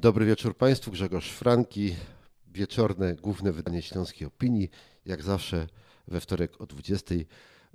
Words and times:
Dobry 0.00 0.26
wieczór 0.26 0.56
Państwu. 0.56 0.90
Grzegorz 0.90 1.30
Franki, 1.30 1.96
wieczorne 2.46 3.14
główne 3.14 3.52
wydanie 3.52 3.82
Śląskiej 3.82 4.26
Opinii. 4.26 4.70
Jak 5.06 5.22
zawsze 5.22 5.66
we 6.08 6.20
wtorek 6.20 6.60
o 6.60 6.66
20 6.66 7.14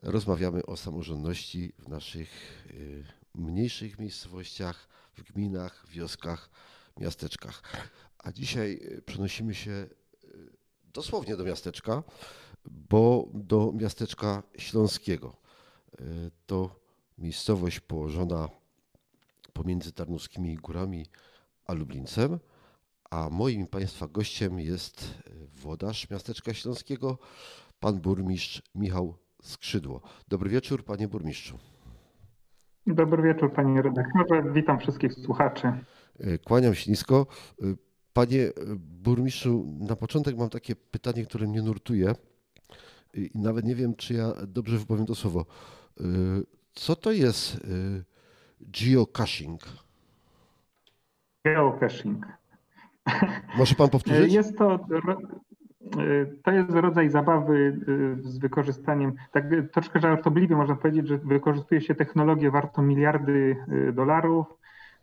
rozmawiamy 0.02 0.66
o 0.66 0.78
samorządności 0.78 1.74
w 1.80 1.88
naszych 1.88 2.30
y, 2.72 3.04
mniejszych 3.36 4.00
miejscowościach, 4.00 4.88
w 5.14 5.24
gminach, 5.24 5.86
wioskach, 5.90 6.50
miasteczkach. 7.00 7.62
A 8.18 8.32
dzisiaj 8.32 8.80
y, 8.98 9.02
przenosimy 9.02 9.56
się 9.56 9.72
y, 9.72 9.88
dosłownie 10.94 11.38
do 11.38 11.44
miasteczka, 11.44 12.04
bo 12.66 13.30
do 13.34 13.72
miasteczka 13.72 14.44
śląskiego. 14.58 15.36
To 16.46 16.80
miejscowość 17.18 17.80
położona 17.80 18.50
pomiędzy 19.54 19.92
Tarnowskimi 19.92 20.56
Górami 20.56 21.06
a 21.66 21.74
Lublincem. 21.74 22.40
A 23.10 23.30
moim 23.30 23.68
Państwa 23.68 24.08
gościem 24.08 24.60
jest 24.60 25.24
włodarz 25.56 26.10
miasteczka 26.10 26.54
śląskiego, 26.54 27.18
pan 27.80 28.02
burmistrz 28.02 28.62
Michał 28.76 29.16
Skrzydło. 29.42 30.02
Dobry 30.28 30.50
wieczór, 30.50 30.86
panie 30.86 31.08
burmistrzu. 31.08 31.60
Dobry 32.88 33.24
wieczór, 33.24 33.54
panie 33.54 33.82
redaktorze. 33.82 34.54
Witam 34.54 34.80
wszystkich 34.80 35.14
słuchaczy. 35.14 35.68
Kłaniam 36.46 36.76
się 36.76 36.92
nisko. 36.92 37.28
Panie 38.14 38.52
burmistrzu, 38.78 39.78
na 39.80 39.96
początek 39.96 40.38
mam 40.38 40.50
takie 40.50 40.76
pytanie, 40.76 41.26
które 41.26 41.48
mnie 41.48 41.62
nurtuje 41.62 42.16
i 43.14 43.32
nawet 43.36 43.66
nie 43.66 43.76
wiem, 43.76 43.96
czy 43.96 44.14
ja 44.14 44.34
dobrze 44.48 44.78
wypowiem 44.78 45.06
to 45.06 45.16
słowo. 45.16 45.46
Co 46.74 46.96
to 46.96 47.12
jest 47.12 47.60
geocaching? 48.60 49.85
Geocaching. 51.46 52.26
Może 53.58 53.76
pan 53.76 53.90
powtórzyć? 53.90 54.34
Jest 54.34 54.58
to, 54.58 54.80
to 56.44 56.52
jest 56.52 56.72
rodzaj 56.72 57.10
zabawy 57.10 57.80
y, 57.90 58.30
z 58.30 58.38
wykorzystaniem, 58.38 59.14
tak 59.32 59.46
troszkę 59.72 60.00
żartobliwie 60.00 60.56
można 60.56 60.76
powiedzieć, 60.76 61.08
że 61.08 61.18
wykorzystuje 61.18 61.82
się 61.82 61.96
technologię 61.96 62.52
wartą 62.52 62.82
miliardy 62.82 63.56
y, 63.90 63.94
dolarów 63.94 64.46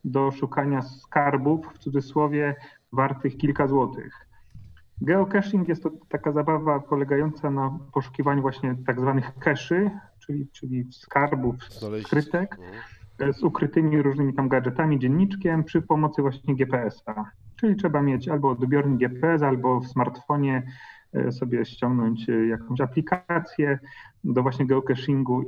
do 0.05 0.31
szukania 0.31 0.83
skarbów, 0.83 1.67
w 1.75 1.79
cudzysłowie, 1.79 2.55
wartych 2.93 3.37
kilka 3.37 3.67
złotych. 3.67 4.27
Geocaching 5.01 5.69
jest 5.69 5.83
to 5.83 5.91
taka 6.09 6.33
zabawa 6.33 6.81
polegająca 6.81 7.51
na 7.51 7.79
poszukiwaniu 7.93 8.43
właśnie 8.43 8.77
tak 8.87 9.01
zwanych 9.01 9.33
cache'y, 9.39 9.91
czyli, 10.19 10.47
czyli 10.53 10.87
skarbów, 10.93 11.57
skrytek. 12.03 12.59
Mhm 13.19 13.33
z 13.33 13.43
ukrytymi 13.43 14.03
różnymi 14.03 14.35
tam 14.35 14.49
gadżetami, 14.49 14.99
dzienniczkiem 14.99 15.65
przy 15.65 15.83
pomocy 15.83 16.23
właśnie 16.23 16.55
GPS-a. 16.55 17.31
Czyli 17.57 17.77
trzeba 17.77 18.03
mieć 18.03 18.29
albo 18.29 18.51
odbiornik 18.51 18.99
GPS, 19.01 19.43
albo 19.43 19.81
w 19.81 19.87
smartfonie 19.87 20.63
e, 21.13 21.33
sobie 21.33 21.65
ściągnąć 21.65 22.29
e, 22.29 22.47
jakąś 22.47 22.81
aplikację 22.81 23.79
do 24.25 24.43
właśnie 24.43 24.67
geocachingu 24.67 25.45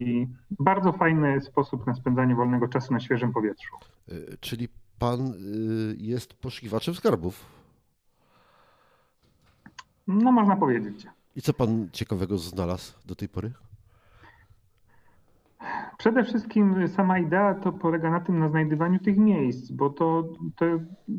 i 0.00 0.26
bardzo 0.50 0.92
fajny 0.92 1.40
sposób 1.40 1.86
na 1.86 1.94
spędzanie 1.94 2.34
wolnego 2.34 2.68
czasu 2.68 2.92
na 2.92 3.00
świeżym 3.00 3.32
powietrzu. 3.32 3.74
E, 4.08 4.12
czyli 4.40 4.68
pan 4.98 5.32
jest 5.98 6.34
poszukiwaczem 6.34 6.94
skarbów? 6.94 7.44
No 10.06 10.32
można 10.32 10.56
powiedzieć. 10.56 11.06
I 11.36 11.42
co 11.42 11.52
pan 11.52 11.88
ciekawego 11.92 12.38
znalazł 12.38 12.92
do 13.06 13.14
tej 13.14 13.28
pory? 13.28 13.52
Przede 15.98 16.24
wszystkim 16.24 16.88
sama 16.88 17.18
idea 17.18 17.54
to 17.54 17.72
polega 17.72 18.10
na 18.10 18.20
tym, 18.20 18.38
na 18.38 18.48
znajdywaniu 18.48 18.98
tych 18.98 19.16
miejsc, 19.16 19.70
bo 19.70 19.90
to, 19.90 20.28
to 20.56 20.66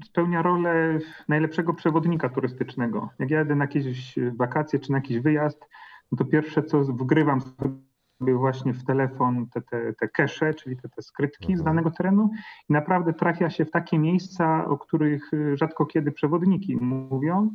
spełnia 0.05 0.41
rolę 0.41 0.99
najlepszego 1.27 1.73
przewodnika 1.73 2.29
turystycznego. 2.29 3.09
Jak 3.19 3.29
jadę 3.29 3.55
na 3.55 3.63
jakieś 3.63 4.15
wakacje 4.35 4.79
czy 4.79 4.91
na 4.91 4.97
jakiś 4.97 5.19
wyjazd, 5.19 5.65
no 6.11 6.17
to 6.17 6.25
pierwsze 6.25 6.63
co 6.63 6.83
wgrywam 6.83 7.41
sobie 7.41 8.35
właśnie 8.35 8.73
w 8.73 8.83
telefon 8.83 9.47
te, 9.47 9.61
te, 9.61 9.93
te 9.93 10.07
kesze, 10.07 10.53
czyli 10.53 10.77
te, 10.77 10.89
te 10.89 11.01
skrytki 11.01 11.55
z 11.55 11.59
mhm. 11.59 11.65
danego 11.65 11.91
terenu 11.91 12.29
i 12.69 12.73
naprawdę 12.73 13.13
trafia 13.13 13.49
się 13.49 13.65
w 13.65 13.71
takie 13.71 13.99
miejsca, 13.99 14.65
o 14.65 14.77
których 14.77 15.31
rzadko 15.53 15.85
kiedy 15.85 16.11
przewodniki 16.11 16.77
mówią 16.77 17.49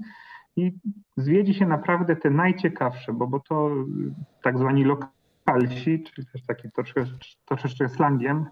i 0.56 0.72
zwiedzi 1.16 1.54
się 1.54 1.66
naprawdę 1.66 2.16
te 2.16 2.30
najciekawsze, 2.30 3.12
bo, 3.12 3.26
bo 3.26 3.40
to 3.40 3.70
tak 4.42 4.58
zwani 4.58 4.84
lokalni 4.84 5.21
Palsi, 5.44 6.02
czyli 6.02 6.26
też 6.26 6.42
takim 6.46 6.70
troszeczkę, 7.44 7.88
slangiem, 7.88 8.46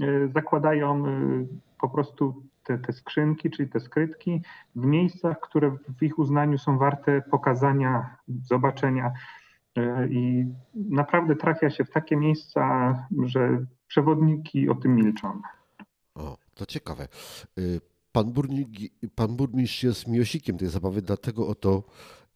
e, 0.00 0.28
zakładają 0.28 1.06
e, 1.06 1.10
po 1.80 1.88
prostu 1.88 2.42
te, 2.64 2.78
te 2.78 2.92
skrzynki, 2.92 3.50
czyli 3.50 3.68
te 3.68 3.80
skrytki 3.80 4.42
w 4.76 4.84
miejscach, 4.84 5.40
które 5.40 5.76
w 5.98 6.02
ich 6.02 6.18
uznaniu 6.18 6.58
są 6.58 6.78
warte 6.78 7.22
pokazania, 7.30 8.16
zobaczenia. 8.44 9.12
E, 9.76 10.08
I 10.08 10.46
naprawdę 10.74 11.36
trafia 11.36 11.70
się 11.70 11.84
w 11.84 11.90
takie 11.90 12.16
miejsca, 12.16 12.94
że 13.22 13.64
przewodniki 13.86 14.68
o 14.68 14.74
tym 14.74 14.96
milczą. 14.96 15.40
O, 16.14 16.36
to 16.54 16.66
ciekawe. 16.66 17.08
Pan, 18.12 18.32
burni, 18.32 18.66
pan 19.14 19.36
burmistrz 19.36 19.82
jest 19.82 20.08
miłośnikiem 20.08 20.58
tej 20.58 20.68
zabawy, 20.68 21.02
dlatego 21.02 21.48
o 21.48 21.54
to 21.54 21.82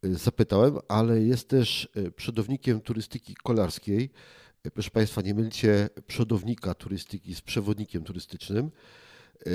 zapytałem, 0.03 0.77
ale 0.87 1.21
jest 1.21 1.49
też 1.49 1.89
e, 1.95 2.11
przodownikiem 2.11 2.81
turystyki 2.81 3.35
kolarskiej. 3.43 4.09
E, 4.63 4.71
proszę 4.71 4.89
Państwa, 4.89 5.21
nie 5.21 5.33
mylcie 5.33 5.89
przodownika 6.07 6.73
turystyki 6.73 7.35
z 7.35 7.41
przewodnikiem 7.41 8.03
turystycznym. 8.03 8.71
E, 9.45 9.49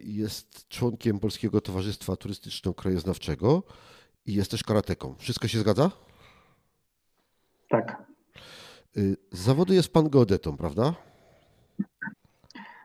jest 0.00 0.68
członkiem 0.68 1.18
Polskiego 1.18 1.60
Towarzystwa 1.60 2.12
Turystyczno-Krajoznawczego 2.12 3.62
i 4.26 4.34
jest 4.34 4.50
też 4.50 4.62
karateką. 4.62 5.14
Wszystko 5.18 5.48
się 5.48 5.58
zgadza? 5.58 5.90
Tak. 7.68 8.02
Z 9.32 9.38
zawodu 9.38 9.72
jest 9.72 9.92
pan 9.92 10.08
geodetą, 10.08 10.56
prawda? 10.56 10.94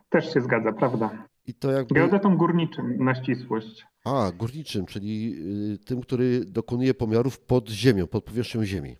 Też 0.10 0.34
się 0.34 0.42
zgadza, 0.42 0.74
prawda. 0.74 1.28
I 1.48 1.54
to 1.54 1.72
jakby... 1.72 1.96
Geodetą 1.96 2.38
górniczym 2.38 3.04
na 3.06 3.16
ścisłość. 3.16 3.86
A, 4.06 4.32
górniczym, 4.32 4.86
czyli 4.86 5.36
y, 5.74 5.78
tym, 5.78 6.02
który 6.02 6.46
dokonuje 6.46 6.94
pomiarów 6.94 7.40
pod 7.40 7.70
ziemią, 7.70 8.08
pod 8.08 8.24
powierzchnią 8.24 8.66
ziemi. 8.66 8.96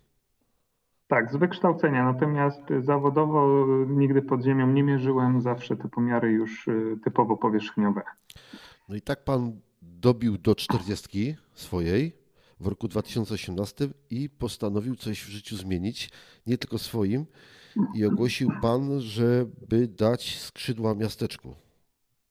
Tak, 1.08 1.32
z 1.32 1.36
wykształcenia, 1.36 2.14
natomiast 2.14 2.62
zawodowo 2.80 3.66
nigdy 3.88 4.22
pod 4.22 4.44
ziemią 4.44 4.72
nie 4.72 4.84
mierzyłem, 4.84 5.42
zawsze 5.42 5.78
te 5.78 5.90
pomiary 5.90 6.32
już 6.32 6.68
y, 6.68 6.98
typowo 7.04 7.38
powierzchniowe. 7.38 8.02
No 8.90 8.96
i 8.96 9.02
tak 9.02 9.24
pan 9.24 9.60
dobił 9.82 10.38
do 10.38 10.56
czterdziestki 10.56 11.36
swojej 11.54 12.14
w 12.60 12.68
roku 12.68 12.88
2018 12.88 13.88
i 14.10 14.30
postanowił 14.30 14.96
coś 14.96 15.24
w 15.24 15.30
życiu 15.30 15.56
zmienić, 15.56 16.10
nie 16.48 16.58
tylko 16.58 16.78
swoim, 16.78 17.26
i 17.94 18.06
ogłosił 18.06 18.52
pan, 18.62 19.00
żeby 19.00 19.88
dać 19.88 20.40
skrzydła 20.40 20.96
miasteczku. 20.96 21.56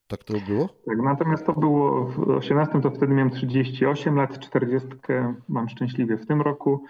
Tak 0.08 0.24
to 0.24 0.34
było? 0.48 0.68
Tak, 0.68 0.98
natomiast 0.98 1.46
to 1.46 1.52
było 1.52 2.04
w 2.04 2.18
18, 2.30 2.80
to 2.80 2.90
wtedy 2.90 3.14
miałem 3.14 3.30
38 3.30 4.16
lat, 4.16 4.38
40 4.38 4.88
mam 5.48 5.68
szczęśliwie 5.68 6.16
w 6.16 6.26
tym 6.26 6.40
roku. 6.42 6.84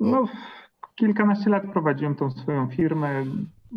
No, 0.00 0.24
kilkanaście 0.94 1.50
lat 1.50 1.62
prowadziłem 1.72 2.14
tą 2.14 2.30
swoją 2.30 2.68
firmę. 2.68 3.24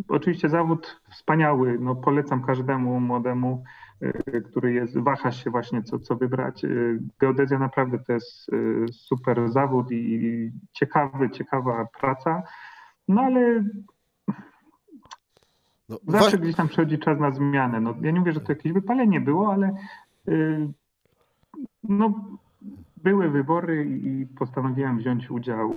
Oczywiście 0.07 0.49
zawód 0.49 1.01
wspaniały, 1.11 1.77
no 1.79 1.95
polecam 1.95 2.43
każdemu 2.43 2.99
młodemu, 2.99 3.63
y, 4.01 4.41
który 4.41 4.73
jest, 4.73 4.97
waha 4.97 5.31
się 5.31 5.49
właśnie 5.49 5.83
co, 5.83 5.99
co 5.99 6.15
wybrać. 6.15 6.63
Y, 6.63 6.99
geodezja 7.19 7.59
naprawdę 7.59 7.99
to 7.99 8.13
jest 8.13 8.53
y, 8.53 8.85
super 8.91 9.51
zawód 9.51 9.91
i 9.91 10.51
ciekawy, 10.71 11.29
ciekawa 11.29 11.87
praca. 11.99 12.43
No 13.07 13.21
ale 13.21 13.63
no, 16.05 16.19
Zawsze 16.19 16.37
gdzieś 16.37 16.55
tam 16.55 16.67
przychodzi 16.67 16.99
czas 16.99 17.19
na 17.19 17.31
zmianę. 17.31 17.81
No, 17.81 17.95
ja 18.01 18.11
nie 18.11 18.19
mówię, 18.19 18.31
że 18.31 18.41
to 18.41 18.51
jakieś 18.51 18.71
wypalenie 18.71 19.21
było, 19.21 19.53
ale 19.53 19.75
yy, 20.27 20.71
no, 21.83 22.37
były 22.97 23.29
wybory 23.29 23.99
i 24.03 24.25
postanowiłem 24.25 24.97
wziąć 24.97 25.31
udział 25.31 25.75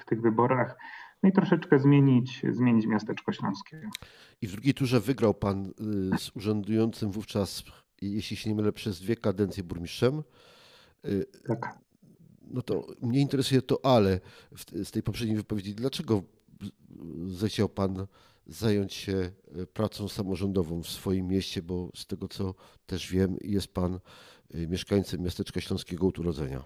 w 0.00 0.04
tych 0.04 0.20
wyborach 0.20 0.76
no 1.22 1.28
i 1.28 1.32
troszeczkę 1.32 1.78
zmienić, 1.78 2.42
zmienić 2.52 2.86
miasteczko 2.86 3.32
śląskie. 3.32 3.90
I 4.40 4.46
w 4.46 4.52
drugiej 4.52 4.74
turze 4.74 5.00
wygrał 5.00 5.34
pan 5.34 5.66
y, 6.14 6.18
z 6.18 6.36
urzędującym 6.36 7.10
wówczas, 7.10 7.64
jeśli 8.02 8.36
się 8.36 8.50
nie 8.50 8.56
mylę, 8.56 8.72
przez 8.72 9.00
dwie 9.00 9.16
kadencje 9.16 9.64
burmistrzem. 9.64 10.22
Y, 11.04 11.26
tak. 11.46 11.78
No 12.50 12.62
to 12.62 12.86
mnie 13.02 13.20
interesuje 13.20 13.62
to 13.62 13.78
ale 13.84 14.20
z 14.84 14.90
tej 14.90 15.02
poprzedniej 15.02 15.36
wypowiedzi. 15.36 15.74
Dlaczego 15.74 16.22
zechciał 17.26 17.68
pan 17.68 18.06
zająć 18.48 18.94
się 18.94 19.12
e, 19.12 19.66
pracą 19.66 20.08
samorządową 20.08 20.82
w 20.82 20.88
swoim 20.88 21.26
mieście, 21.26 21.62
bo 21.62 21.90
z 21.94 22.06
tego 22.06 22.28
co 22.28 22.54
też 22.86 23.12
wiem, 23.12 23.36
jest 23.40 23.74
Pan 23.74 24.00
e, 24.54 24.66
mieszkańcem 24.66 25.22
miasteczka 25.22 25.60
Śląskiego 25.60 26.06
od 26.06 26.18
urodzenia. 26.18 26.64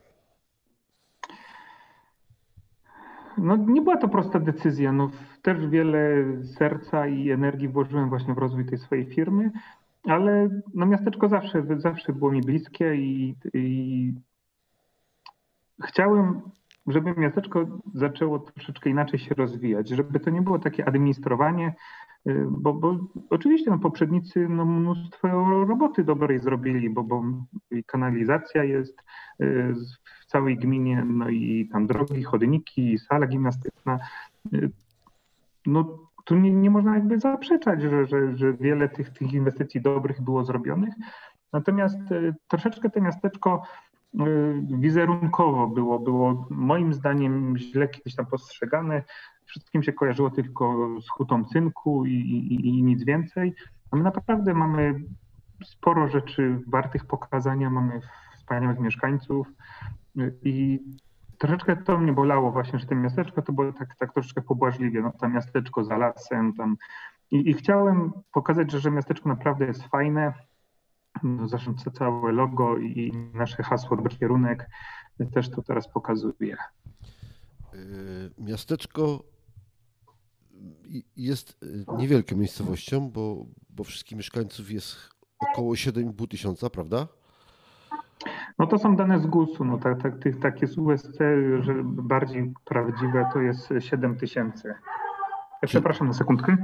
No, 3.38 3.56
nie 3.56 3.82
była 3.82 3.96
to 3.96 4.08
prosta 4.08 4.40
decyzja. 4.40 4.92
No, 4.92 5.10
też 5.42 5.66
wiele 5.66 6.24
serca 6.58 7.06
i 7.06 7.30
energii 7.30 7.68
włożyłem 7.68 8.08
właśnie 8.08 8.34
w 8.34 8.38
rozwój 8.38 8.66
tej 8.66 8.78
swojej 8.78 9.06
firmy. 9.06 9.50
ale 10.04 10.48
no 10.74 10.86
miasteczko 10.86 11.28
zawsze, 11.28 11.66
zawsze 11.78 12.12
było 12.12 12.30
mi 12.32 12.40
bliskie 12.40 12.94
i, 12.94 13.34
i 13.54 14.14
chciałem, 15.84 16.42
żeby 16.86 17.14
miasteczko 17.16 17.66
zaczęło 17.94 18.38
troszeczkę 18.38 18.90
inaczej 18.90 19.18
się 19.18 19.34
rozwijać, 19.34 19.88
żeby 19.88 20.20
to 20.20 20.30
nie 20.30 20.42
było 20.42 20.58
takie 20.58 20.88
administrowanie, 20.88 21.74
y, 22.26 22.46
bo, 22.50 22.74
bo 22.74 22.98
oczywiście 23.30 23.70
no, 23.70 23.78
poprzednicy 23.78 24.48
no, 24.48 24.64
mnóstwo 24.64 25.28
roboty 25.64 26.04
dobrej 26.04 26.40
zrobili, 26.40 26.90
bo, 26.90 27.04
bo 27.04 27.22
kanalizacja 27.86 28.64
jest 28.64 29.02
y, 29.40 29.74
w 30.20 30.26
całej 30.26 30.56
gminie, 30.56 31.04
no 31.06 31.28
i 31.28 31.68
tam 31.72 31.86
drogi, 31.86 32.22
chodniki, 32.22 32.98
sala 32.98 33.26
gimnastyczna. 33.26 33.98
Y, 34.54 34.70
no, 35.66 35.98
tu 36.24 36.36
nie, 36.36 36.52
nie 36.52 36.70
można 36.70 36.94
jakby 36.94 37.20
zaprzeczać, 37.20 37.82
że, 37.82 38.06
że, 38.06 38.36
że 38.36 38.52
wiele 38.52 38.88
tych, 38.88 39.10
tych 39.10 39.32
inwestycji 39.32 39.80
dobrych 39.80 40.20
było 40.20 40.44
zrobionych. 40.44 40.94
Natomiast 41.52 41.98
troszeczkę 42.48 42.90
to 42.90 43.00
miasteczko 43.00 43.62
wizerunkowo 44.78 45.68
było, 45.68 45.98
było 45.98 46.46
moim 46.50 46.94
zdaniem 46.94 47.58
źle 47.58 47.88
kiedyś 47.88 48.14
tam 48.14 48.26
postrzegane. 48.26 49.02
Wszystkim 49.46 49.82
się 49.82 49.92
kojarzyło 49.92 50.30
tylko 50.30 50.88
z 51.00 51.08
hutą 51.08 51.44
cynku 51.44 52.04
i, 52.04 52.10
i, 52.10 52.68
i 52.68 52.82
nic 52.82 53.04
więcej. 53.04 53.54
A 53.90 53.96
my 53.96 54.02
naprawdę 54.02 54.54
mamy 54.54 55.00
sporo 55.64 56.08
rzeczy 56.08 56.60
wartych 56.66 57.06
pokazania, 57.06 57.70
mamy 57.70 58.00
wspaniałych 58.36 58.80
mieszkańców 58.80 59.46
i 60.42 60.80
troszeczkę 61.38 61.76
to 61.76 61.98
mnie 61.98 62.12
bolało 62.12 62.52
właśnie, 62.52 62.78
że 62.78 62.86
to 62.86 62.94
miasteczko 62.94 63.42
to 63.42 63.52
było 63.52 63.72
tak, 63.72 63.94
tak 63.98 64.12
troszeczkę 64.12 64.42
pobłażliwie, 64.42 65.02
no 65.02 65.12
tam 65.20 65.32
miasteczko 65.32 65.84
za 65.84 65.96
lasem, 65.96 66.54
tam 66.54 66.76
i, 67.30 67.50
i 67.50 67.54
chciałem 67.54 68.12
pokazać, 68.32 68.70
że, 68.70 68.80
że 68.80 68.90
miasteczko 68.90 69.28
naprawdę 69.28 69.66
jest 69.66 69.82
fajne, 69.82 70.32
zresztą 71.46 71.74
całe 71.74 72.32
logo 72.32 72.78
i 72.78 73.12
nasze 73.34 73.62
hasło 73.62 73.96
dobry 73.96 74.16
kierunek 74.16 74.70
też 75.34 75.50
to 75.50 75.62
teraz 75.62 75.88
pokazuje. 75.88 76.56
Yy, 77.72 77.78
miasteczko 78.38 79.24
jest 81.16 81.64
niewielką 81.98 82.36
miejscowością, 82.36 83.10
bo, 83.10 83.46
bo 83.70 83.84
wszystkich 83.84 84.18
mieszkańców 84.18 84.70
jest 84.70 84.96
około 85.38 85.72
7,5 85.72 86.28
tysiąca, 86.28 86.70
prawda? 86.70 87.08
No 88.58 88.66
to 88.66 88.78
są 88.78 88.96
dane 88.96 89.20
z 89.20 89.26
GUS-u, 89.26 89.64
no 89.64 89.78
tak, 89.78 90.02
tak, 90.02 90.18
tych, 90.18 90.40
takie 90.40 90.66
z 90.66 90.78
USC, 90.78 91.18
że 91.60 91.74
bardziej 91.84 92.54
prawdziwe 92.64 93.26
to 93.32 93.40
jest 93.40 93.68
7 93.78 94.16
tysięcy. 94.16 94.74
Przepraszam 95.66 96.06
na 96.06 96.12
sekundkę. 96.12 96.56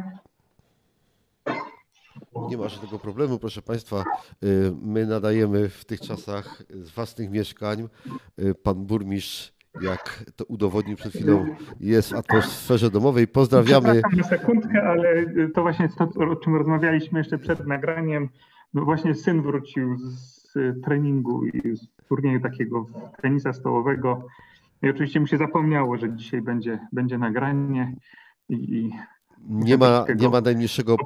Nie 2.50 2.56
ma 2.56 2.68
żadnego 2.68 2.98
problemu, 2.98 3.38
proszę 3.38 3.62
Państwa. 3.62 4.04
Y, 4.44 4.72
my 4.82 5.06
nadajemy 5.06 5.68
w 5.68 5.84
tych 5.84 6.00
czasach 6.00 6.62
z 6.70 6.90
własnych 6.90 7.30
mieszkań. 7.30 7.88
Y, 8.38 8.54
pan 8.54 8.74
burmistrz, 8.74 9.52
jak 9.80 10.24
to 10.36 10.44
udowodnił 10.44 10.96
przed 10.96 11.12
chwilą, 11.12 11.46
jest 11.80 12.10
w 12.10 12.14
atmosferze 12.14 12.90
domowej. 12.90 13.28
Pozdrawiamy. 13.28 13.92
Przepraszam 13.92 14.18
na 14.18 14.24
sekundkę, 14.24 14.82
ale 14.82 15.24
to 15.54 15.62
właśnie 15.62 15.84
jest 15.84 15.98
to, 15.98 16.04
o 16.04 16.36
czym 16.36 16.56
rozmawialiśmy 16.56 17.18
jeszcze 17.18 17.38
przed 17.38 17.66
nagraniem. 17.66 18.28
No 18.74 18.84
właśnie 18.84 19.14
syn 19.14 19.42
wrócił 19.42 19.96
z 19.98 20.38
treningu 20.84 21.46
i 21.46 21.76
z 21.76 21.88
turnieju 22.08 22.40
takiego 22.40 22.86
tenisa 23.22 23.52
stołowego. 23.52 24.26
I 24.82 24.88
oczywiście 24.88 25.20
mu 25.20 25.26
się 25.26 25.36
zapomniało, 25.36 25.96
że 25.96 26.16
dzisiaj 26.16 26.42
będzie, 26.42 26.78
będzie 26.92 27.18
nagranie 27.18 27.96
i, 28.48 28.90
nie 29.48 29.78
ma, 29.78 30.04
nie 30.16 30.28
ma 30.28 30.40
najmniejszego 30.40 30.96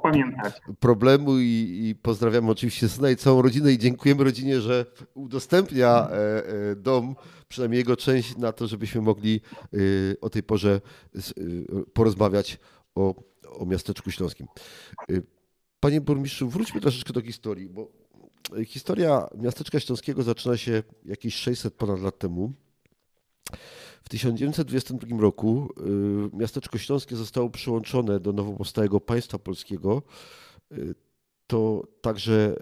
problemu 0.81 1.39
i, 1.39 1.81
i 1.83 1.95
pozdrawiamy 2.03 2.51
oczywiście 2.51 2.89
syna 2.89 3.11
i 3.11 3.17
całą 3.17 3.43
rodzinę 3.43 3.73
i 3.73 3.79
dziękujemy 3.79 4.25
rodzinie, 4.25 4.61
że 4.61 4.87
udostępnia 5.15 6.09
e, 6.11 6.47
e, 6.71 6.77
dom, 6.77 7.17
przynajmniej 7.49 7.79
jego 7.79 7.97
część, 7.97 8.37
na 8.37 8.53
to, 8.53 8.67
żebyśmy 8.67 9.01
mogli 9.01 9.41
e, 9.63 9.79
o 10.21 10.31
tej 10.31 10.43
porze 10.43 10.81
porozmawiać 11.93 12.59
o, 12.95 13.15
o 13.59 13.67
miasteczku 13.67 14.11
śląskim. 14.11 14.47
Panie 15.81 16.01
burmistrzu, 16.01 16.49
wróćmy 16.49 16.81
troszeczkę 16.81 17.13
do 17.13 17.21
historii, 17.21 17.69
bo 17.69 17.93
historia 18.67 19.29
miasteczka 19.39 19.81
śląskiego 19.81 20.23
zaczyna 20.23 20.57
się 20.57 20.83
jakieś 21.05 21.35
600 21.35 21.75
ponad 21.75 22.01
lat 22.01 22.19
temu. 22.19 22.53
W 24.05 24.09
1922 24.09 25.21
roku 25.21 25.69
y, 26.33 26.37
miasteczko 26.37 26.79
śląskie 26.79 27.17
zostało 27.17 27.51
przyłączone 27.51 28.21
do 28.21 28.33
nowo 28.33 28.53
powstałego 28.53 29.01
państwa 29.01 29.39
polskiego. 29.39 30.03
Y, 30.73 30.95
to 31.47 31.89
także 32.01 32.57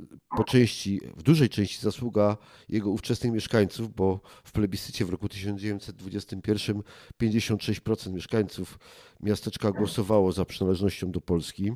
y, 0.00 0.36
po 0.36 0.44
części, 0.44 1.00
w 1.16 1.22
dużej 1.22 1.48
części 1.48 1.80
zasługa 1.80 2.36
jego 2.68 2.90
ówczesnych 2.90 3.32
mieszkańców, 3.32 3.94
bo 3.94 4.20
w 4.44 4.52
plebiscycie 4.52 5.04
w 5.04 5.10
roku 5.10 5.28
1921 5.28 6.82
56% 7.22 8.12
mieszkańców 8.12 8.78
miasteczka 9.20 9.72
głosowało 9.72 10.32
za 10.32 10.44
przynależnością 10.44 11.10
do 11.10 11.20
Polski. 11.20 11.72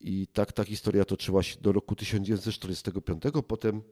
I 0.00 0.26
tak 0.26 0.52
ta 0.52 0.64
historia 0.64 1.04
toczyła 1.04 1.42
się 1.42 1.60
do 1.60 1.72
roku 1.72 1.96
1945. 1.96 3.22
Potem 3.48 3.82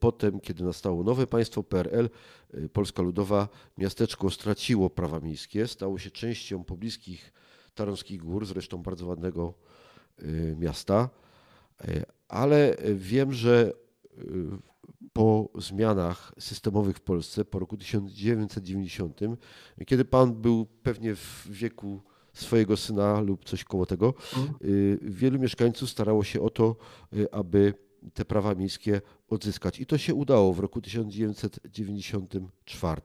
potem, 0.00 0.40
kiedy 0.40 0.64
nastało 0.64 1.02
nowe 1.02 1.26
państwo 1.26 1.62
PRL, 1.62 2.10
e, 2.54 2.68
Polska 2.68 3.02
Ludowa, 3.02 3.48
miasteczko 3.78 4.30
straciło 4.30 4.90
prawa 4.90 5.20
miejskie, 5.20 5.66
stało 5.66 5.98
się 5.98 6.10
częścią 6.10 6.64
pobliskich 6.64 7.32
Tarąskich 7.74 8.22
Gór, 8.22 8.46
zresztą 8.46 8.82
bardzo 8.82 9.06
ładnego 9.06 9.54
e, 10.18 10.24
miasta. 10.56 11.10
Ale 12.28 12.76
wiem, 12.94 13.32
że 13.32 13.72
po 15.12 15.48
zmianach 15.58 16.32
systemowych 16.38 16.96
w 16.96 17.00
Polsce, 17.00 17.44
po 17.44 17.58
roku 17.58 17.76
1990, 17.76 19.20
kiedy 19.86 20.04
pan 20.04 20.34
był 20.34 20.66
pewnie 20.82 21.14
w 21.14 21.48
wieku 21.50 22.02
swojego 22.32 22.76
syna 22.76 23.20
lub 23.20 23.44
coś 23.44 23.64
koło 23.64 23.86
tego, 23.86 24.14
mhm. 24.36 24.58
wielu 25.02 25.38
mieszkańców 25.38 25.90
starało 25.90 26.24
się 26.24 26.40
o 26.40 26.50
to, 26.50 26.76
aby 27.32 27.74
te 28.14 28.24
prawa 28.24 28.54
miejskie 28.54 29.00
odzyskać. 29.28 29.80
I 29.80 29.86
to 29.86 29.98
się 29.98 30.14
udało 30.14 30.52
w 30.52 30.58
roku 30.58 30.80
1994. 30.80 33.02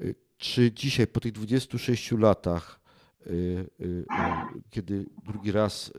Y, 0.00 0.14
czy 0.38 0.72
dzisiaj, 0.72 1.06
po 1.06 1.20
tych 1.20 1.32
26 1.32 2.12
latach, 2.12 2.80
y, 3.26 3.30
y, 3.80 4.04
kiedy 4.70 5.06
drugi 5.26 5.52
raz 5.52 5.92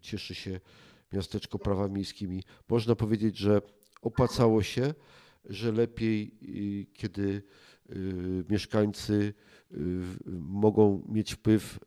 cieszy 0.00 0.34
się 0.34 0.60
miasteczko 1.12 1.58
prawa 1.58 1.88
miejskimi, 1.88 2.42
można 2.68 2.94
powiedzieć, 2.94 3.36
że 3.36 3.62
opłacało 4.02 4.62
się, 4.62 4.94
że 5.44 5.72
lepiej, 5.72 6.34
kiedy 6.92 7.42
mieszkańcy 8.48 9.34
mogą 10.36 11.02
mieć 11.08 11.34
wpływ 11.34 11.78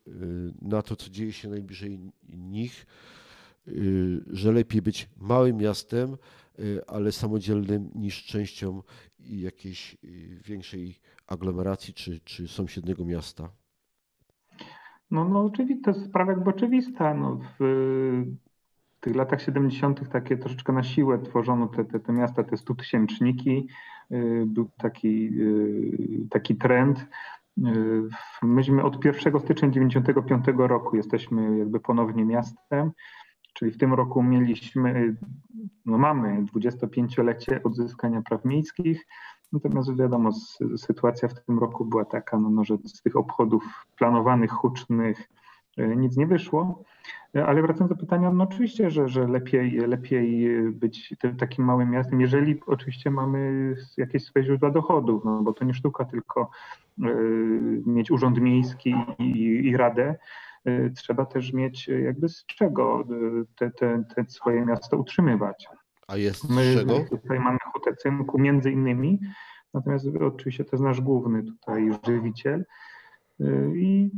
na 0.61 0.81
to, 0.81 0.95
co 0.95 1.09
dzieje 1.09 1.33
się 1.33 1.49
najbliżej 1.49 1.99
nich, 2.29 2.85
że 4.27 4.51
lepiej 4.51 4.81
być 4.81 5.09
małym 5.17 5.57
miastem, 5.57 6.17
y, 6.59 6.81
ale 6.87 7.11
samodzielnym 7.11 7.89
niż 7.95 8.25
częścią 8.25 8.81
jakiejś 9.19 9.97
y, 10.03 10.39
większej 10.45 10.99
aglomeracji 11.27 11.93
czy, 11.93 12.19
czy 12.19 12.47
sąsiedniego 12.47 13.05
miasta? 13.05 13.49
No, 15.11 15.29
no 15.29 15.45
oczywiście, 15.45 15.83
to 15.83 15.91
jest 15.91 16.05
sprawa 16.05 16.31
jakby 16.31 16.49
oczywista. 16.49 17.13
No, 17.13 17.39
w, 17.59 17.63
tych 18.99 19.15
latach 19.15 19.41
70. 19.41 20.09
takie 20.09 20.37
troszeczkę 20.37 20.73
na 20.73 20.83
siłę 20.83 21.19
tworzono 21.19 21.67
te, 21.67 21.85
te, 21.85 21.99
te 21.99 22.13
miasta, 22.13 22.43
te 22.43 22.57
stutysięczniki. 22.57 23.67
Był 24.45 24.69
taki, 24.77 25.31
taki 26.29 26.55
trend. 26.55 27.05
Myśmy 28.43 28.83
od 28.83 29.05
1 29.05 29.39
stycznia 29.39 29.69
95 29.69 30.45
roku 30.57 30.95
jesteśmy 30.95 31.57
jakby 31.59 31.79
ponownie 31.79 32.25
miastem. 32.25 32.91
Czyli 33.53 33.71
w 33.71 33.77
tym 33.77 33.93
roku 33.93 34.23
mieliśmy, 34.23 35.15
no 35.85 35.97
mamy 35.97 36.43
25-lecie 36.43 37.63
odzyskania 37.63 38.21
praw 38.21 38.45
miejskich, 38.45 39.05
natomiast 39.53 39.97
wiadomo, 39.97 40.31
sytuacja 40.77 41.27
w 41.27 41.33
tym 41.33 41.59
roku 41.59 41.85
była 41.85 42.05
taka, 42.05 42.39
no, 42.39 42.49
no, 42.49 42.63
że 42.63 42.77
z 42.77 43.01
tych 43.01 43.15
obchodów 43.15 43.63
planowanych, 43.97 44.51
hucznych 44.51 45.29
e, 45.77 45.95
nic 45.95 46.17
nie 46.17 46.27
wyszło. 46.27 46.83
E, 47.35 47.45
ale 47.45 47.61
wracając 47.61 47.89
do 47.89 47.95
pytania, 47.95 48.31
no 48.31 48.43
oczywiście, 48.43 48.89
że, 48.89 49.09
że 49.09 49.27
lepiej, 49.27 49.71
lepiej 49.71 50.49
być 50.71 51.15
takim 51.37 51.65
małym 51.65 51.89
miastem, 51.89 52.21
jeżeli 52.21 52.61
oczywiście 52.65 53.11
mamy 53.11 53.73
jakieś 53.97 54.23
swoje 54.23 54.45
źródła 54.45 54.71
dochodów, 54.71 55.25
no 55.25 55.41
bo 55.43 55.53
to 55.53 55.65
nie 55.65 55.73
sztuka 55.73 56.05
tylko 56.05 56.49
y, 56.99 57.81
mieć 57.85 58.11
urząd 58.11 58.41
miejski 58.41 58.95
i, 59.19 59.39
i 59.67 59.77
radę, 59.77 60.15
trzeba 60.95 61.25
też 61.25 61.53
mieć 61.53 61.89
y, 61.89 62.01
jakby 62.01 62.29
z 62.29 62.45
czego 62.45 63.01
y, 63.01 63.45
te, 63.55 63.71
te, 63.71 64.03
te 64.15 64.25
swoje 64.27 64.65
miasto 64.65 64.97
utrzymywać. 64.97 65.67
A 66.07 66.17
jest 66.17 66.49
My, 66.49 66.73
z 66.73 66.79
czego? 66.79 67.05
tutaj 67.09 67.39
mamy 67.39 67.57
hutę 67.73 67.95
cynku 67.95 68.39
między 68.39 68.71
innymi, 68.71 69.19
natomiast 69.73 70.07
oczywiście 70.21 70.63
to 70.63 70.69
jest 70.71 70.83
nasz 70.83 71.01
główny 71.01 71.43
tutaj 71.43 71.89
żywiciel. 72.07 72.65
I 73.75 74.11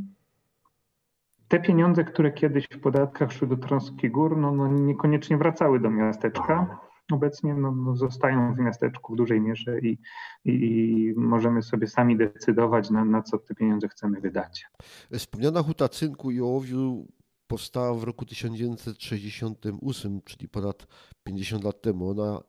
te 1.47 1.59
pieniądze, 1.59 2.03
które 2.03 2.31
kiedyś 2.31 2.67
w 2.71 2.79
podatkach 2.79 3.31
szły 3.31 3.47
do 3.47 3.57
Trąski 3.57 4.09
Gór, 4.09 4.37
no, 4.37 4.51
no 4.51 4.67
niekoniecznie 4.67 5.37
wracały 5.37 5.79
do 5.79 5.89
miasteczka. 5.89 6.79
Obecnie 7.11 7.53
no, 7.53 7.71
no 7.71 7.95
zostają 7.95 8.53
w 8.53 8.59
miasteczku 8.59 9.13
w 9.13 9.17
dużej 9.17 9.41
mierze 9.41 9.79
i, 9.79 9.97
i, 10.45 11.13
możemy 11.17 11.61
sobie 11.61 11.87
sami 11.87 12.17
decydować, 12.17 12.89
na, 12.89 13.05
na, 13.05 13.21
co 13.21 13.37
te 13.37 13.55
pieniądze 13.55 13.87
chcemy 13.87 14.21
wydać. 14.21 14.67
Wspomniana 15.13 15.63
huta 15.63 15.89
cynku 15.89 16.31
i 16.31 16.41
ołowiu 16.41 17.07
powstała 17.47 17.93
w 17.93 18.03
roku 18.03 18.25
1968, 18.25 20.21
czyli 20.25 20.49
ponad 20.49 20.87
50 21.23 21.63
lat 21.63 21.81
temu. 21.81 22.09
Ona 22.09 22.37
e, 22.37 22.41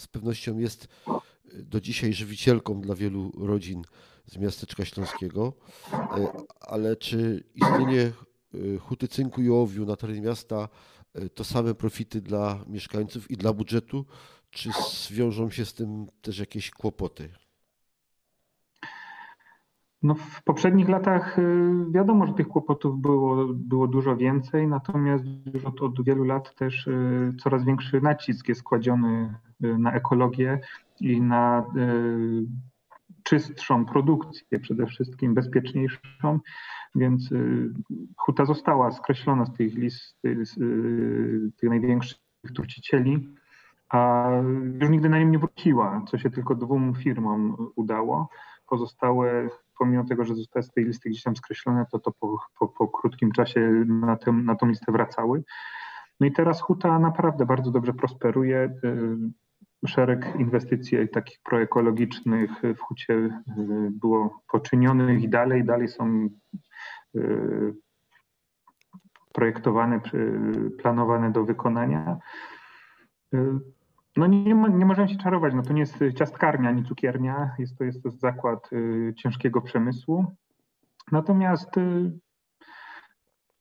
z 0.00 0.06
pewnością 0.06 0.58
jest 0.58 0.88
do 1.54 1.80
dzisiaj 1.80 2.12
żywicielką 2.12 2.80
dla 2.80 2.94
wielu 2.94 3.32
rodzin 3.38 3.82
z 4.26 4.38
miasteczka 4.38 4.84
śląskiego, 4.84 5.52
e, 5.92 6.32
ale 6.60 6.96
czy 6.96 7.44
istnienie 7.54 8.12
e, 8.54 8.78
huty 8.78 9.08
cynku 9.08 9.42
i 9.42 9.50
ołowiu 9.50 9.86
na 9.86 9.96
terenie 9.96 10.20
miasta 10.20 10.68
to 11.34 11.44
same 11.44 11.74
profity 11.74 12.20
dla 12.20 12.64
mieszkańców 12.66 13.30
i 13.30 13.36
dla 13.36 13.52
budżetu, 13.52 14.06
czy 14.50 14.70
zwiążą 15.08 15.50
się 15.50 15.64
z 15.64 15.74
tym 15.74 16.06
też 16.22 16.38
jakieś 16.38 16.70
kłopoty? 16.70 17.28
No 20.02 20.14
w 20.14 20.42
poprzednich 20.42 20.88
latach 20.88 21.38
y, 21.38 21.72
wiadomo, 21.90 22.26
że 22.26 22.32
tych 22.32 22.48
kłopotów 22.48 23.00
było, 23.00 23.46
było 23.54 23.86
dużo 23.88 24.16
więcej, 24.16 24.68
natomiast 24.68 25.24
już 25.54 25.64
od, 25.64 25.82
od 25.82 26.04
wielu 26.04 26.24
lat 26.24 26.54
też 26.54 26.86
y, 26.86 27.32
coraz 27.42 27.64
większy 27.64 28.00
nacisk 28.00 28.48
jest 28.48 28.62
kładziony 28.62 29.34
y, 29.64 29.78
na 29.78 29.92
ekologię 29.92 30.60
i 31.00 31.20
na 31.20 31.64
czystszą 33.22 33.84
produkcję, 33.84 34.60
przede 34.60 34.86
wszystkim 34.86 35.34
bezpieczniejszą, 35.34 36.40
więc 36.94 37.30
huta 38.16 38.44
została 38.44 38.90
skreślona 38.90 39.44
z 39.44 39.52
tych 39.52 39.74
list 39.74 40.18
tych 41.60 41.70
największych 41.70 42.18
trucicieli, 42.54 43.34
a 43.88 44.30
już 44.80 44.90
nigdy 44.90 45.08
na 45.08 45.18
nim 45.18 45.30
nie 45.30 45.38
wróciła, 45.38 46.04
co 46.08 46.18
się 46.18 46.30
tylko 46.30 46.54
dwóm 46.54 46.94
firmom 46.94 47.56
udało. 47.76 48.28
Pozostałe 48.66 49.48
pomimo 49.78 50.04
tego, 50.04 50.24
że 50.24 50.34
zostały 50.34 50.62
z 50.62 50.70
tej 50.70 50.84
listy 50.84 51.10
gdzieś 51.10 51.22
tam 51.22 51.36
skreślone, 51.36 51.86
to 51.92 51.98
to 51.98 52.12
po, 52.20 52.38
po, 52.58 52.68
po 52.68 52.88
krótkim 52.88 53.32
czasie 53.32 53.84
na, 53.86 54.16
tym, 54.16 54.44
na 54.44 54.54
tą 54.54 54.66
listę 54.66 54.92
wracały. 54.92 55.44
No 56.20 56.26
i 56.26 56.32
teraz 56.32 56.60
huta 56.60 56.98
naprawdę 56.98 57.46
bardzo 57.46 57.70
dobrze 57.70 57.92
prosperuje. 57.94 58.74
Y, 59.84 59.88
szereg 59.88 60.34
inwestycji 60.38 61.08
takich 61.08 61.38
proekologicznych 61.42 62.50
w 62.76 62.80
hucie 62.80 63.14
y, 63.14 63.40
było 63.90 64.42
poczynionych 64.52 65.22
i 65.22 65.28
dalej, 65.28 65.64
dalej 65.64 65.88
są 65.88 66.28
y, 67.16 67.74
projektowane, 69.32 70.00
planowane 70.78 71.32
do 71.32 71.44
wykonania. 71.44 72.18
No 74.16 74.26
nie, 74.26 74.54
nie 74.54 74.86
możemy 74.86 75.08
się 75.08 75.16
czarować, 75.16 75.54
no 75.54 75.62
to 75.62 75.72
nie 75.72 75.80
jest 75.80 75.98
ciastkarnia 76.18 76.68
ani 76.68 76.84
cukiernia, 76.84 77.50
jest 77.58 77.78
to, 77.78 77.84
jest 77.84 78.02
to 78.02 78.10
zakład 78.10 78.72
y, 78.72 79.14
ciężkiego 79.16 79.60
przemysłu. 79.60 80.24
Natomiast 81.12 81.76
y, 81.76 82.12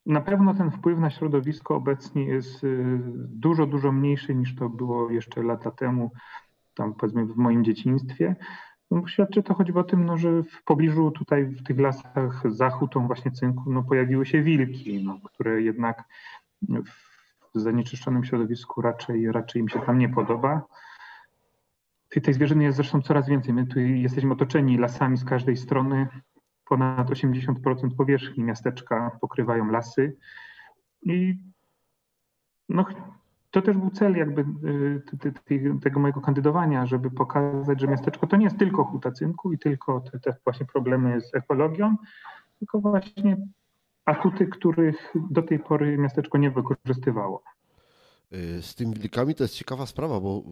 na 0.09 0.21
pewno 0.21 0.53
ten 0.53 0.71
wpływ 0.71 0.99
na 0.99 1.09
środowisko 1.09 1.75
obecnie 1.75 2.23
jest 2.25 2.63
y, 2.63 2.99
dużo, 3.15 3.65
dużo 3.65 3.91
mniejszy 3.91 4.35
niż 4.35 4.55
to 4.55 4.69
było 4.69 5.09
jeszcze 5.09 5.43
lata 5.43 5.71
temu, 5.71 6.11
tam 6.73 6.93
powiedzmy 6.93 7.25
w 7.25 7.37
moim 7.37 7.63
dzieciństwie. 7.63 8.35
No, 8.91 9.07
świadczy 9.07 9.43
to 9.43 9.53
choćby 9.53 9.79
o 9.79 9.83
tym, 9.83 10.05
no, 10.05 10.17
że 10.17 10.43
w 10.43 10.63
pobliżu 10.63 11.11
tutaj 11.11 11.45
w 11.45 11.63
tych 11.63 11.79
lasach 11.79 12.43
za 12.45 12.69
hutą 12.69 13.07
właśnie 13.07 13.31
cynku 13.31 13.71
no, 13.71 13.83
pojawiły 13.83 14.25
się 14.25 14.43
wilki, 14.43 15.03
no, 15.03 15.19
które 15.23 15.61
jednak 15.61 16.03
w 17.55 17.59
zanieczyszczonym 17.59 18.23
środowisku 18.23 18.81
raczej, 18.81 19.31
raczej 19.31 19.61
im 19.61 19.69
się 19.69 19.79
tam 19.79 19.97
nie 19.99 20.09
podoba. 20.09 20.61
Tej 22.23 22.33
zwierzyny 22.33 22.63
jest 22.63 22.75
zresztą 22.75 23.01
coraz 23.01 23.29
więcej. 23.29 23.53
My 23.53 23.67
tu 23.67 23.79
jesteśmy 23.79 24.33
otoczeni 24.33 24.77
lasami 24.77 25.17
z 25.17 25.25
każdej 25.25 25.57
strony. 25.57 26.07
Ponad 26.69 27.09
80% 27.09 27.95
powierzchni 27.97 28.43
miasteczka 28.43 29.17
pokrywają 29.21 29.71
lasy. 29.71 30.17
I 31.03 31.37
no, 32.69 32.85
to 33.51 33.61
też 33.61 33.77
był 33.77 33.89
cel 33.89 34.17
jakby 34.17 34.45
y, 35.51 35.79
tego 35.81 35.99
mojego 35.99 36.21
kandydowania, 36.21 36.85
żeby 36.85 37.11
pokazać, 37.11 37.81
że 37.81 37.87
miasteczko 37.87 38.27
to 38.27 38.37
nie 38.37 38.43
jest 38.43 38.57
tylko 38.57 38.83
huta 38.83 39.11
cynku 39.11 39.53
i 39.53 39.59
tylko 39.59 40.01
te, 40.01 40.19
te 40.19 40.35
właśnie 40.43 40.65
problemy 40.65 41.21
z 41.21 41.35
ekologią, 41.35 41.95
tylko 42.59 42.79
właśnie 42.79 43.37
atuty, 44.05 44.47
których 44.47 45.13
do 45.15 45.41
tej 45.41 45.59
pory 45.59 45.97
miasteczko 45.97 46.37
nie 46.37 46.51
wykorzystywało. 46.51 47.43
Y, 48.33 48.61
z 48.61 48.75
tymi 48.75 48.95
wilkami 48.95 49.35
to 49.35 49.43
jest 49.43 49.55
ciekawa 49.55 49.85
sprawa, 49.85 50.19
bo 50.19 50.43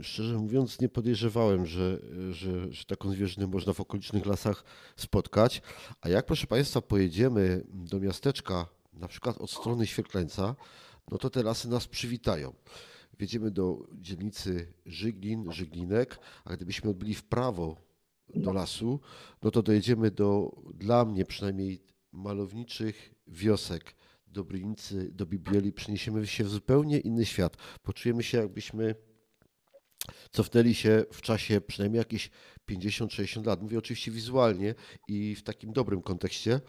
y, 0.00 0.04
szczerze 0.04 0.38
mówiąc 0.38 0.80
nie 0.80 0.88
podejrzewałem, 0.88 1.66
że, 1.66 1.98
że, 2.30 2.72
że 2.72 2.84
taką 2.84 3.10
zwierzynę 3.10 3.46
można 3.46 3.72
w 3.72 3.80
okolicznych 3.80 4.26
lasach 4.26 4.64
spotkać. 4.96 5.62
A 6.00 6.08
jak 6.08 6.26
proszę 6.26 6.46
Państwa 6.46 6.80
pojedziemy 6.80 7.64
do 7.68 8.00
miasteczka, 8.00 8.66
na 8.92 9.08
przykład 9.08 9.38
od 9.38 9.50
strony 9.50 9.86
Świerklańca, 9.86 10.54
no 11.10 11.18
to 11.18 11.30
te 11.30 11.42
lasy 11.42 11.68
nas 11.68 11.88
przywitają. 11.88 12.54
Wjedziemy 13.18 13.50
do 13.50 13.86
dzielnicy 13.92 14.72
Żyglin, 14.86 15.52
Żyglinek, 15.52 16.18
a 16.44 16.56
gdybyśmy 16.56 16.90
odbyli 16.90 17.14
w 17.14 17.24
prawo 17.24 17.76
do 18.34 18.52
lasu, 18.52 19.00
no 19.42 19.50
to 19.50 19.62
dojedziemy 19.62 20.10
do, 20.10 20.56
dla 20.74 21.04
mnie 21.04 21.24
przynajmniej 21.24 21.82
malowniczych 22.12 23.14
wiosek 23.26 23.94
do 24.32 24.44
Brynicy, 24.44 25.10
do 25.12 25.26
Bibieli 25.26 25.72
przeniesiemy 25.72 26.26
się 26.26 26.44
w 26.44 26.48
zupełnie 26.48 26.98
inny 26.98 27.26
świat. 27.26 27.56
Poczujemy 27.82 28.22
się, 28.22 28.38
jakbyśmy 28.38 28.94
cofnęli 30.30 30.74
się 30.74 31.04
w 31.12 31.22
czasie 31.22 31.60
przynajmniej 31.60 31.98
jakieś 31.98 32.30
50-60 32.70 33.46
lat. 33.46 33.62
Mówię 33.62 33.78
oczywiście 33.78 34.10
wizualnie 34.10 34.74
i 35.08 35.34
w 35.34 35.42
takim 35.42 35.72
dobrym 35.72 36.02
kontekście. 36.02 36.60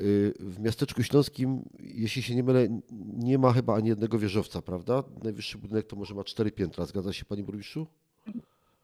Y, 0.00 0.34
w 0.40 0.58
miasteczku 0.60 1.02
śląskim, 1.02 1.68
jeśli 1.78 2.22
się 2.22 2.34
nie 2.34 2.42
mylę, 2.42 2.80
nie 3.14 3.38
ma 3.38 3.52
chyba 3.52 3.74
ani 3.74 3.88
jednego 3.88 4.18
wieżowca, 4.18 4.62
prawda? 4.62 5.04
Najwyższy 5.22 5.58
budynek 5.58 5.86
to 5.86 5.96
może 5.96 6.14
ma 6.14 6.24
cztery 6.24 6.52
piętra. 6.52 6.86
Zgadza 6.86 7.12
się, 7.12 7.24
panie 7.24 7.42
burmistrzu? 7.44 7.86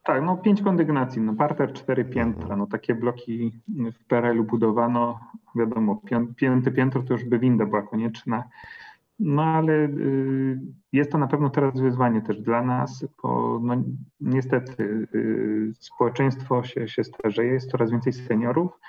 Tak, 0.05 0.23
no 0.23 0.37
pięć 0.37 0.63
kondygnacji, 0.63 1.23
no 1.23 1.35
parter, 1.35 1.73
cztery 1.73 2.05
piętra, 2.05 2.57
no 2.57 2.67
takie 2.67 2.95
bloki 2.95 3.53
w 3.69 4.05
PRL-u 4.05 4.45
budowano, 4.45 5.21
wiadomo, 5.57 6.03
piąte 6.37 6.71
piętro 6.71 7.03
to 7.03 7.13
już 7.13 7.25
by 7.25 7.39
winda 7.39 7.67
była 7.67 7.83
konieczna, 7.83 8.45
no 9.19 9.43
ale 9.43 9.73
y, 9.73 10.61
jest 10.93 11.13
to 11.13 11.19
na 11.19 11.27
pewno 11.27 11.51
teraz 11.51 11.81
wyzwanie 11.81 12.23
też 12.23 12.41
dla 12.41 12.63
nas, 12.63 13.07
bo 13.23 13.61
no, 13.63 13.75
niestety 14.21 15.09
y, 15.15 15.73
społeczeństwo 15.81 16.63
się, 16.63 16.89
się 16.89 17.05
starzeje, 17.05 17.53
jest 17.53 17.71
coraz 17.71 17.91
więcej 17.91 18.13
seniorów, 18.13 18.81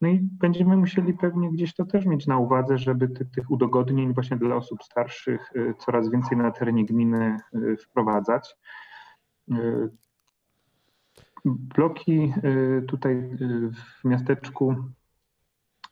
no 0.00 0.08
i 0.08 0.18
będziemy 0.22 0.76
musieli 0.76 1.14
pewnie 1.14 1.50
gdzieś 1.50 1.74
to 1.74 1.84
też 1.84 2.06
mieć 2.06 2.26
na 2.26 2.38
uwadze, 2.38 2.78
żeby 2.78 3.08
ty, 3.08 3.24
tych 3.24 3.50
udogodnień 3.50 4.14
właśnie 4.14 4.36
dla 4.36 4.56
osób 4.56 4.82
starszych 4.82 5.52
y, 5.56 5.74
coraz 5.78 6.10
więcej 6.10 6.38
na 6.38 6.50
terenie 6.50 6.84
gminy 6.84 7.36
wprowadzać. 7.78 8.56
Bloki 11.44 12.32
y, 12.44 12.82
tutaj 12.88 13.12
y, 13.14 13.70
w 13.72 14.04
miasteczku 14.04 14.74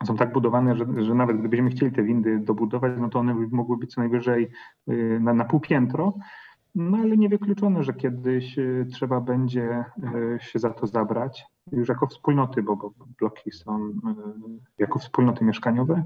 są 0.05 0.17
tak 0.17 0.33
budowane, 0.33 0.77
że, 0.77 0.87
że 0.99 1.15
nawet 1.15 1.39
gdybyśmy 1.39 1.71
chcieli 1.71 1.93
te 1.93 2.03
windy 2.03 2.39
dobudować, 2.39 2.93
no 2.99 3.09
to 3.09 3.19
one 3.19 3.35
mogły 3.35 3.77
być 3.77 3.95
co 3.95 4.01
najwyżej 4.01 4.51
y, 4.89 5.21
na, 5.21 5.35
na 5.35 5.45
pół 5.45 5.61
piętro. 5.61 6.15
No 6.75 6.99
ale 6.99 7.17
niewykluczone, 7.17 7.83
że 7.83 7.95
kiedyś 7.95 8.57
trzeba 8.93 9.21
będzie 9.21 9.85
się 10.39 10.59
za 10.59 10.71
to 10.71 10.87
zabrać, 10.87 11.45
już 11.73 11.89
jako 11.89 12.07
wspólnoty, 12.07 12.63
bo, 12.63 12.93
bloki 13.19 13.51
są 13.51 13.93
jako 14.79 14.99
wspólnoty 14.99 15.45
mieszkaniowe. 15.45 16.05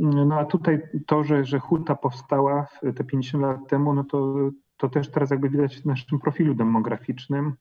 No 0.00 0.38
a 0.38 0.44
tutaj 0.44 0.82
to, 1.06 1.24
że, 1.24 1.44
że 1.44 1.58
huta 1.58 1.94
powstała 1.94 2.66
te 2.96 3.04
50 3.04 3.42
lat 3.42 3.68
temu, 3.68 3.94
no 3.94 4.04
to, 4.04 4.34
to 4.76 4.88
też 4.88 5.10
teraz 5.10 5.30
jakby 5.30 5.50
widać 5.50 5.76
w 5.76 5.86
naszym 5.86 6.18
profilu 6.18 6.54
demograficznym, 6.54 7.56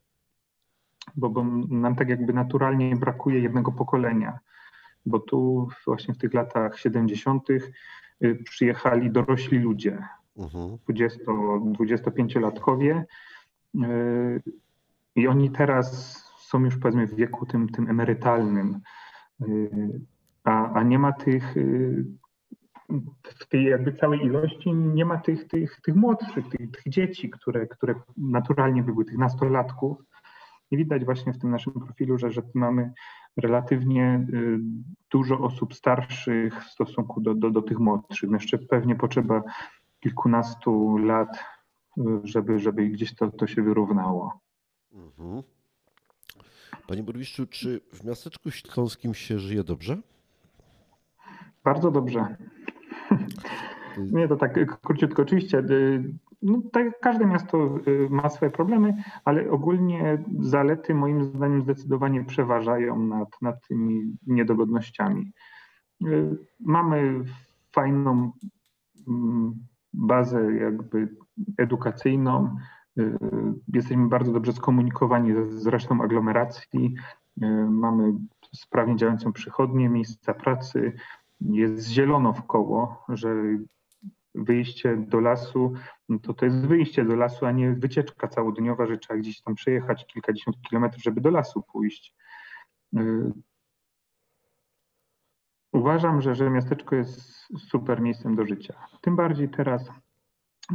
bo, 1.15 1.29
bo 1.29 1.43
nam 1.69 1.95
tak 1.95 2.09
jakby 2.09 2.33
naturalnie 2.33 2.95
brakuje 2.95 3.39
jednego 3.39 3.71
pokolenia, 3.71 4.39
bo 5.05 5.19
tu 5.19 5.69
właśnie 5.85 6.13
w 6.13 6.17
tych 6.17 6.33
latach 6.33 6.79
70. 6.79 7.49
Y, 7.49 7.71
przyjechali 8.43 9.11
dorośli 9.11 9.59
ludzie, 9.59 10.07
uh-huh. 10.37 10.77
20-25-latkowie 10.89 13.03
y, 13.75 13.79
i 15.15 15.27
oni 15.27 15.51
teraz 15.51 16.17
są 16.37 16.65
już 16.65 16.77
powiedzmy 16.77 17.07
w 17.07 17.15
wieku 17.15 17.45
tym, 17.45 17.69
tym 17.69 17.89
emerytalnym, 17.89 18.79
y, 19.41 20.01
a, 20.43 20.73
a 20.73 20.83
nie 20.83 20.99
ma 20.99 21.13
tych 21.13 21.55
w 23.39 23.47
tej 23.47 23.63
jakby 23.63 23.93
całej 23.93 24.25
ilości 24.25 24.73
nie 24.73 25.05
ma 25.05 25.17
tych, 25.17 25.47
tych, 25.47 25.81
tych 25.81 25.95
młodszych, 25.95 26.49
tych, 26.49 26.71
tych 26.71 26.83
dzieci, 26.87 27.29
które, 27.29 27.67
które 27.67 27.95
naturalnie 28.17 28.83
były, 28.83 29.05
tych 29.05 29.17
nastolatków, 29.17 29.97
I 30.71 30.77
widać 30.77 31.05
właśnie 31.05 31.33
w 31.33 31.39
tym 31.39 31.51
naszym 31.51 31.73
profilu, 31.73 32.17
że, 32.17 32.31
że 32.31 32.41
mamy 32.53 32.93
relatywnie 33.37 34.27
dużo 35.11 35.39
osób 35.39 35.73
starszych 35.73 36.65
w 36.65 36.69
stosunku 36.69 37.21
do, 37.21 37.35
do, 37.35 37.49
do 37.49 37.61
tych 37.61 37.79
młodszych. 37.79 38.29
No 38.29 38.35
jeszcze 38.35 38.57
pewnie 38.57 38.95
potrzeba 38.95 39.43
kilkunastu 39.99 40.97
lat, 40.97 41.43
żeby, 42.23 42.59
żeby 42.59 42.87
gdzieś 42.87 43.15
to, 43.15 43.31
to 43.31 43.47
się 43.47 43.61
wyrównało. 43.61 44.39
Mhm. 44.93 45.43
Panie 46.87 47.03
burmistrzu, 47.03 47.47
czy 47.47 47.81
w 47.93 48.03
miasteczku 48.03 48.51
śląskim 48.51 49.13
się 49.13 49.39
żyje 49.39 49.63
dobrze? 49.63 49.97
Bardzo 51.63 51.91
dobrze. 51.91 52.35
Nie, 53.97 54.27
to 54.27 54.35
tak 54.35 54.79
króciutko. 54.81 55.21
Oczywiście, 55.21 55.59
y, 55.59 56.13
no, 56.41 56.61
tak 56.71 56.99
każde 56.99 57.25
miasto 57.25 57.79
y, 57.87 58.07
ma 58.09 58.29
swoje 58.29 58.51
problemy, 58.51 59.03
ale 59.25 59.51
ogólnie 59.51 60.23
zalety 60.39 60.93
moim 60.95 61.23
zdaniem 61.23 61.61
zdecydowanie 61.61 62.25
przeważają 62.25 63.05
nad, 63.05 63.29
nad 63.41 63.67
tymi 63.67 64.17
niedogodnościami. 64.27 65.31
Y, 66.05 66.37
mamy 66.59 67.23
fajną 67.71 68.31
mm, 69.07 69.53
bazę 69.93 70.53
jakby 70.55 71.15
edukacyjną, 71.57 72.55
jesteśmy 73.73 74.07
bardzo 74.07 74.31
dobrze 74.31 74.53
skomunikowani 74.53 75.33
z 75.49 75.67
resztą 75.67 76.01
aglomeracji, 76.01 76.93
mamy 77.69 78.13
sprawnie 78.55 78.95
działającą 78.95 79.33
przychodnię, 79.33 79.89
miejsca 79.89 80.33
pracy, 80.33 80.93
jest 81.41 81.89
zielono 81.89 82.33
w 82.33 82.45
koło, 82.45 83.03
że 83.09 83.35
wyjście 84.35 84.97
do 84.97 85.19
lasu, 85.19 85.73
no 86.09 86.19
to 86.19 86.33
to 86.33 86.45
jest 86.45 86.67
wyjście 86.67 87.05
do 87.05 87.15
lasu, 87.15 87.45
a 87.45 87.51
nie 87.51 87.71
wycieczka 87.71 88.27
całodniowa, 88.27 88.87
że 88.87 88.97
trzeba 88.97 89.19
gdzieś 89.19 89.41
tam 89.41 89.55
przejechać 89.55 90.05
kilkadziesiąt 90.07 90.61
kilometrów, 90.61 91.03
żeby 91.03 91.21
do 91.21 91.29
lasu 91.29 91.63
pójść. 91.71 92.15
Y, 92.97 93.31
uważam, 95.71 96.21
że, 96.21 96.35
że 96.35 96.49
miasteczko 96.49 96.95
jest 96.95 97.21
super 97.57 98.01
miejscem 98.01 98.35
do 98.35 98.45
życia. 98.45 98.87
Tym 99.01 99.15
bardziej 99.15 99.49
teraz, 99.49 99.91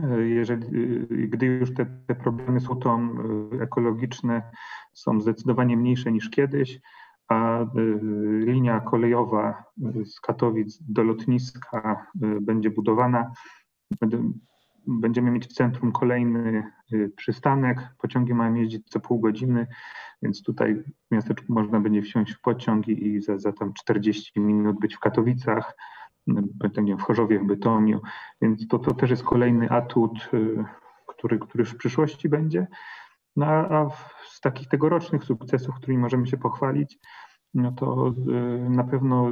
y, 0.05 0.29
jeżeli, 0.29 0.77
y, 0.77 1.29
gdy 1.29 1.47
już 1.47 1.75
te, 1.75 1.87
te 2.07 2.15
problemy 2.15 2.61
są 2.61 2.77
to 2.77 3.01
ekologiczne, 3.61 4.51
są 4.93 5.21
zdecydowanie 5.21 5.77
mniejsze 5.77 6.13
niż 6.13 6.31
kiedyś, 6.31 6.81
a 7.29 7.67
linia 8.41 8.81
kolejowa 8.81 9.65
z 10.05 10.21
Katowic 10.21 10.79
do 10.89 11.03
lotniska 11.03 12.07
będzie 12.41 12.71
budowana. 12.71 13.33
Będziemy 14.87 15.31
mieć 15.31 15.47
w 15.47 15.53
centrum 15.53 15.93
kolejny 15.93 16.73
przystanek. 17.17 17.79
Pociągi 17.99 18.35
mają 18.35 18.55
jeździć 18.55 18.89
co 18.89 19.01
pół 19.01 19.21
godziny, 19.21 19.67
więc 20.23 20.43
tutaj 20.43 20.75
w 20.75 21.11
miasteczku 21.11 21.53
można 21.53 21.81
będzie 21.81 22.03
wsiąść 22.03 22.33
w 22.33 22.41
pociąg 22.41 22.89
i 22.89 23.21
za, 23.21 23.39
za 23.39 23.53
tam 23.53 23.73
40 23.73 24.41
minut 24.41 24.81
być 24.81 24.95
w 24.95 25.01
Katowicach, 25.01 25.77
w 26.99 27.03
Chorzowie, 27.03 27.39
w 27.39 27.47
Bytomiu. 27.47 28.01
Więc 28.43 28.69
to, 28.69 28.79
to 28.79 28.95
też 28.95 29.11
jest 29.11 29.23
kolejny 29.23 29.71
atut, 29.71 30.31
który, 31.07 31.39
który 31.39 31.65
w 31.65 31.77
przyszłości 31.77 32.29
będzie. 32.29 32.67
No 33.37 33.47
a 33.47 33.91
z 34.29 34.41
takich 34.41 34.69
tegorocznych 34.69 35.25
sukcesów, 35.25 35.75
którymi 35.75 35.99
możemy 35.99 36.27
się 36.27 36.37
pochwalić, 36.37 36.99
no 37.55 37.73
to 37.73 38.09
y, 38.09 38.71
na 38.71 38.85
pewno 38.85 39.31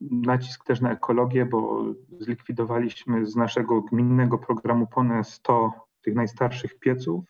nacisk 0.00 0.64
też 0.64 0.80
na 0.80 0.92
ekologię, 0.92 1.46
bo 1.46 1.84
zlikwidowaliśmy 2.18 3.26
z 3.26 3.36
naszego 3.36 3.82
gminnego 3.82 4.38
programu 4.38 4.86
ponad 4.86 5.28
100 5.28 5.72
tych 6.02 6.14
najstarszych 6.14 6.78
pieców, 6.78 7.24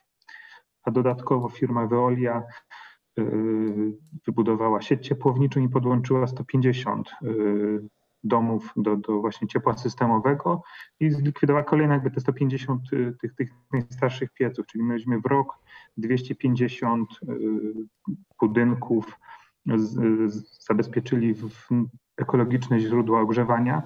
a 0.83 0.91
dodatkowo 0.91 1.49
firma 1.49 1.87
Veolia 1.87 2.43
y, 3.19 3.23
wybudowała 4.27 4.83
sieć 4.83 5.07
ciepłowniczą 5.07 5.61
i 5.61 5.69
podłączyła 5.69 6.27
150 6.27 7.11
y, 7.23 7.89
domów 8.25 8.73
do, 8.77 8.97
do 8.97 9.21
właśnie 9.21 9.49
ciepła 9.49 9.77
systemowego 9.77 10.63
i 11.01 11.11
zlikwidowała 11.11 11.65
kolejne 11.65 11.95
jakby 11.95 12.11
te 12.11 12.21
150 12.21 12.83
tych, 13.21 13.35
tych 13.35 13.51
najstarszych 13.73 14.33
pieców, 14.33 14.67
czyli 14.67 14.85
myśmy 14.85 15.21
w 15.21 15.27
rok 15.27 15.59
250 15.97 17.09
budynków 18.41 19.19
zabezpieczyli 20.69 21.35
w 21.35 21.69
ekologiczne 22.17 22.81
źródła 22.81 23.21
ogrzewania, 23.21 23.83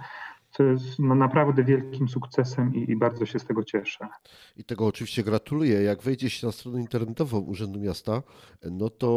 co 0.61 0.65
jest 0.65 0.99
no 0.99 1.15
naprawdę 1.15 1.65
wielkim 1.65 2.09
sukcesem 2.09 2.75
i, 2.75 2.91
i, 2.91 2.97
bardzo 2.97 3.27
się 3.27 3.39
z 3.39 3.45
tego 3.45 3.65
cieszę. 3.65 4.09
I 4.57 4.65
tego 4.65 4.87
oczywiście 4.87 5.23
gratuluję. 5.23 5.83
Jak 5.83 6.03
wejdzie 6.03 6.31
się 6.31 6.47
na 6.47 6.53
stronę 6.53 6.81
internetową 6.81 7.39
Urzędu 7.39 7.81
Miasta, 7.81 8.23
no 8.71 8.91
to 8.91 9.09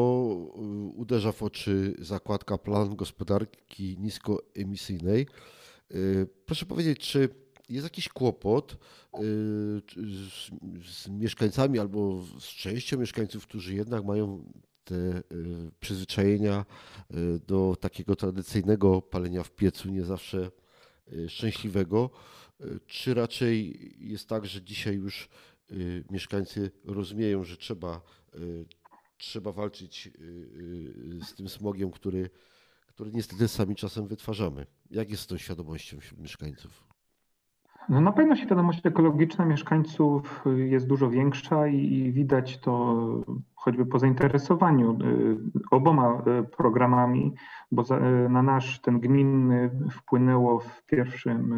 y, 0.56 0.60
uderza 0.95 1.32
w 1.32 1.43
oczy 1.43 1.95
zakładka 1.99 2.58
Plan 2.58 2.95
Gospodarki 2.95 3.97
Niskoemisyjnej. 3.99 5.27
Y, 5.91 6.27
proszę 6.45 6.65
powiedzieć, 6.65 6.99
czy 6.99 7.29
jest 7.69 7.84
jakiś 7.84 8.10
kłopot 8.10 8.77
z, 9.95 10.51
z 10.86 11.10
mieszkańcami 11.10 11.79
albo 11.79 12.23
z 12.39 12.45
częścią 12.45 12.97
mieszkańców, 12.97 13.47
którzy 13.47 13.75
jednak 13.75 14.06
mają 14.06 14.43
te 14.84 15.21
przyzwyczajenia 15.79 16.65
do 17.47 17.75
takiego 17.79 18.15
tradycyjnego 18.15 19.01
palenia 19.01 19.43
w 19.43 19.51
piecu, 19.51 19.89
nie 19.89 20.03
zawsze 20.03 20.51
szczęśliwego, 21.27 22.09
czy 22.87 23.13
raczej 23.13 23.79
jest 23.99 24.29
tak, 24.29 24.45
że 24.45 24.61
dzisiaj 24.61 24.95
już 24.95 25.29
mieszkańcy 26.11 26.71
rozumieją, 26.83 27.43
że 27.43 27.57
trzeba, 27.57 28.01
trzeba 29.17 29.51
walczyć 29.51 30.09
z 31.27 31.33
tym 31.35 31.49
smogiem, 31.49 31.91
który, 31.91 32.29
który 32.87 33.11
niestety 33.11 33.47
sami 33.47 33.75
czasem 33.75 34.07
wytwarzamy. 34.07 34.65
Jak 34.91 35.09
jest 35.09 35.23
z 35.23 35.27
tą 35.27 35.37
świadomością 35.37 35.99
wśród 35.99 36.19
mieszkańców? 36.19 36.92
No 37.89 38.02
na 38.02 38.12
pewno 38.12 38.36
świadomość 38.36 38.86
ekologiczna 38.86 39.46
mieszkańców 39.46 40.43
jest 40.56 40.88
dużo 40.88 41.10
większa 41.10 41.67
i 41.67 42.12
widać 42.12 42.60
to 42.60 42.96
choćby 43.56 43.86
po 43.86 44.00
zainteresowaniu 44.00 44.91
y, 44.91 45.38
oboma 45.72 46.24
y, 46.39 46.43
programami, 46.43 47.34
bo 47.72 47.82
y, 47.82 48.30
na 48.30 48.43
nasz 48.43 48.82
ten 48.82 49.00
gminny 49.00 49.72
wpłynęło 49.91 50.60
w 50.60 50.86
pierwszym 50.86 51.54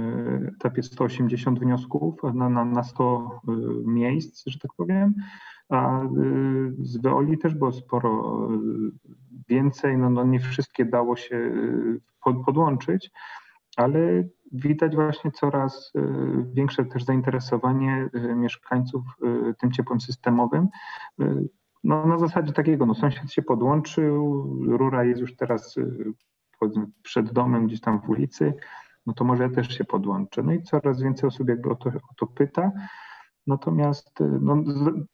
etapie 0.48 0.84
180 0.84 1.60
wniosków 1.60 2.24
na, 2.34 2.50
na, 2.50 2.66
na 2.66 2.84
100 2.84 3.42
miejsc, 3.86 4.44
że 4.48 4.60
tak 4.60 4.72
powiem, 4.78 5.14
a 5.70 6.02
z 6.80 6.98
Weoli 6.98 7.38
też 7.38 7.54
było 7.54 7.72
sporo 7.72 8.40
więcej, 9.50 9.98
no, 9.98 10.10
no 10.10 10.24
nie 10.24 10.40
wszystkie 10.40 10.86
dało 10.86 11.16
się 11.16 11.52
podłączyć, 12.46 13.12
ale 13.78 14.24
widać 14.56 14.96
właśnie 14.96 15.32
coraz 15.32 15.92
y, 15.96 16.02
większe 16.54 16.86
też 16.86 17.04
zainteresowanie 17.04 18.10
y, 18.16 18.36
mieszkańców 18.36 19.04
y, 19.50 19.54
tym 19.60 19.72
ciepłem 19.72 20.02
systemowym. 20.02 20.68
No, 21.84 22.06
na 22.06 22.18
zasadzie 22.18 22.54
takiego, 22.54 22.86
no 22.86 22.96
sąsiad 22.96 23.32
się 23.32 23.42
podłączył, 23.42 24.44
rura 24.68 25.04
jest 25.04 25.22
już 25.22 25.36
teraz 25.36 25.76
przed 27.04 27.34
domem, 27.34 27.68
gdzieś 27.68 27.82
tam 27.82 28.02
w 28.02 28.10
ulicy, 28.10 28.54
no 29.06 29.14
to 29.14 29.24
może 29.24 29.44
ja 29.44 29.50
też 29.50 29.78
się 29.78 29.84
podłączę. 29.84 30.44
No 30.44 30.54
i 30.54 30.64
coraz 30.64 31.02
więcej 31.02 31.28
osób 31.28 31.50
jakby 31.50 31.70
o 31.70 31.76
to, 31.76 31.90
o 31.90 32.14
to 32.18 32.28
pyta. 32.28 32.72
Natomiast 33.48 34.20
no, 34.42 34.64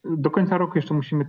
do 0.04 0.32
końca 0.32 0.58
roku 0.58 0.78
jeszcze 0.78 0.94
musimy, 0.94 1.26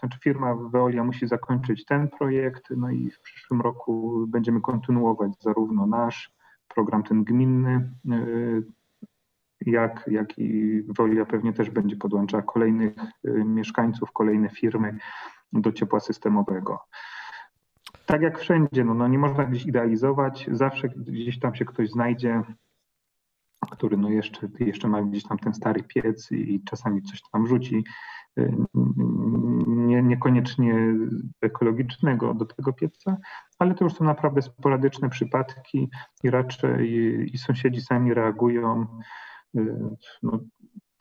znaczy 0.00 0.18
firma 0.18 0.54
Veolia 0.54 1.04
musi 1.04 1.26
zakończyć 1.26 1.84
ten 1.84 2.08
projekt, 2.08 2.64
no 2.76 2.90
i 2.90 3.10
w 3.10 3.20
przyszłym 3.20 3.60
roku 3.60 4.24
będziemy 4.28 4.60
kontynuować 4.60 5.32
zarówno 5.42 5.86
nasz, 5.86 6.39
program 6.74 7.02
ten 7.02 7.24
gminny, 7.24 7.90
y, 8.12 8.62
jak, 9.66 10.04
jak 10.10 10.38
i 10.38 10.82
Wolia 10.88 11.24
pewnie 11.24 11.52
też 11.52 11.70
będzie 11.70 11.96
podłączała 11.96 12.42
kolejnych 12.42 12.92
y, 13.24 13.44
mieszkańców, 13.44 14.12
kolejne 14.12 14.48
firmy 14.48 14.98
do 15.52 15.72
ciepła 15.72 16.00
systemowego. 16.00 16.78
Tak 18.06 18.22
jak 18.22 18.38
wszędzie, 18.38 18.84
no, 18.84 18.94
no 18.94 19.08
nie 19.08 19.18
można 19.18 19.44
gdzieś 19.44 19.66
idealizować, 19.66 20.48
zawsze 20.52 20.88
gdzieś 20.88 21.38
tam 21.38 21.54
się 21.54 21.64
ktoś 21.64 21.90
znajdzie, 21.90 22.42
który 23.70 23.96
no 23.96 24.10
jeszcze, 24.10 24.48
jeszcze 24.60 24.88
ma 24.88 25.02
gdzieś 25.02 25.24
tam 25.24 25.38
ten 25.38 25.54
stary 25.54 25.82
piec 25.82 26.32
i, 26.32 26.62
czasami 26.64 27.02
coś 27.02 27.20
tam 27.32 27.46
rzuci 27.46 27.84
nie, 29.66 30.02
niekoniecznie 30.02 30.94
ekologicznego 31.40 32.34
do 32.34 32.44
tego 32.44 32.72
pieca, 32.72 33.16
ale 33.58 33.74
to 33.74 33.84
już 33.84 33.94
są 33.94 34.04
naprawdę 34.04 34.42
sporadyczne 34.42 35.10
przypadki 35.10 35.90
i 36.24 36.30
raczej 36.30 36.92
i 37.34 37.38
sąsiedzi 37.38 37.80
sami 37.80 38.14
reagują. 38.14 38.86
No, 40.22 40.40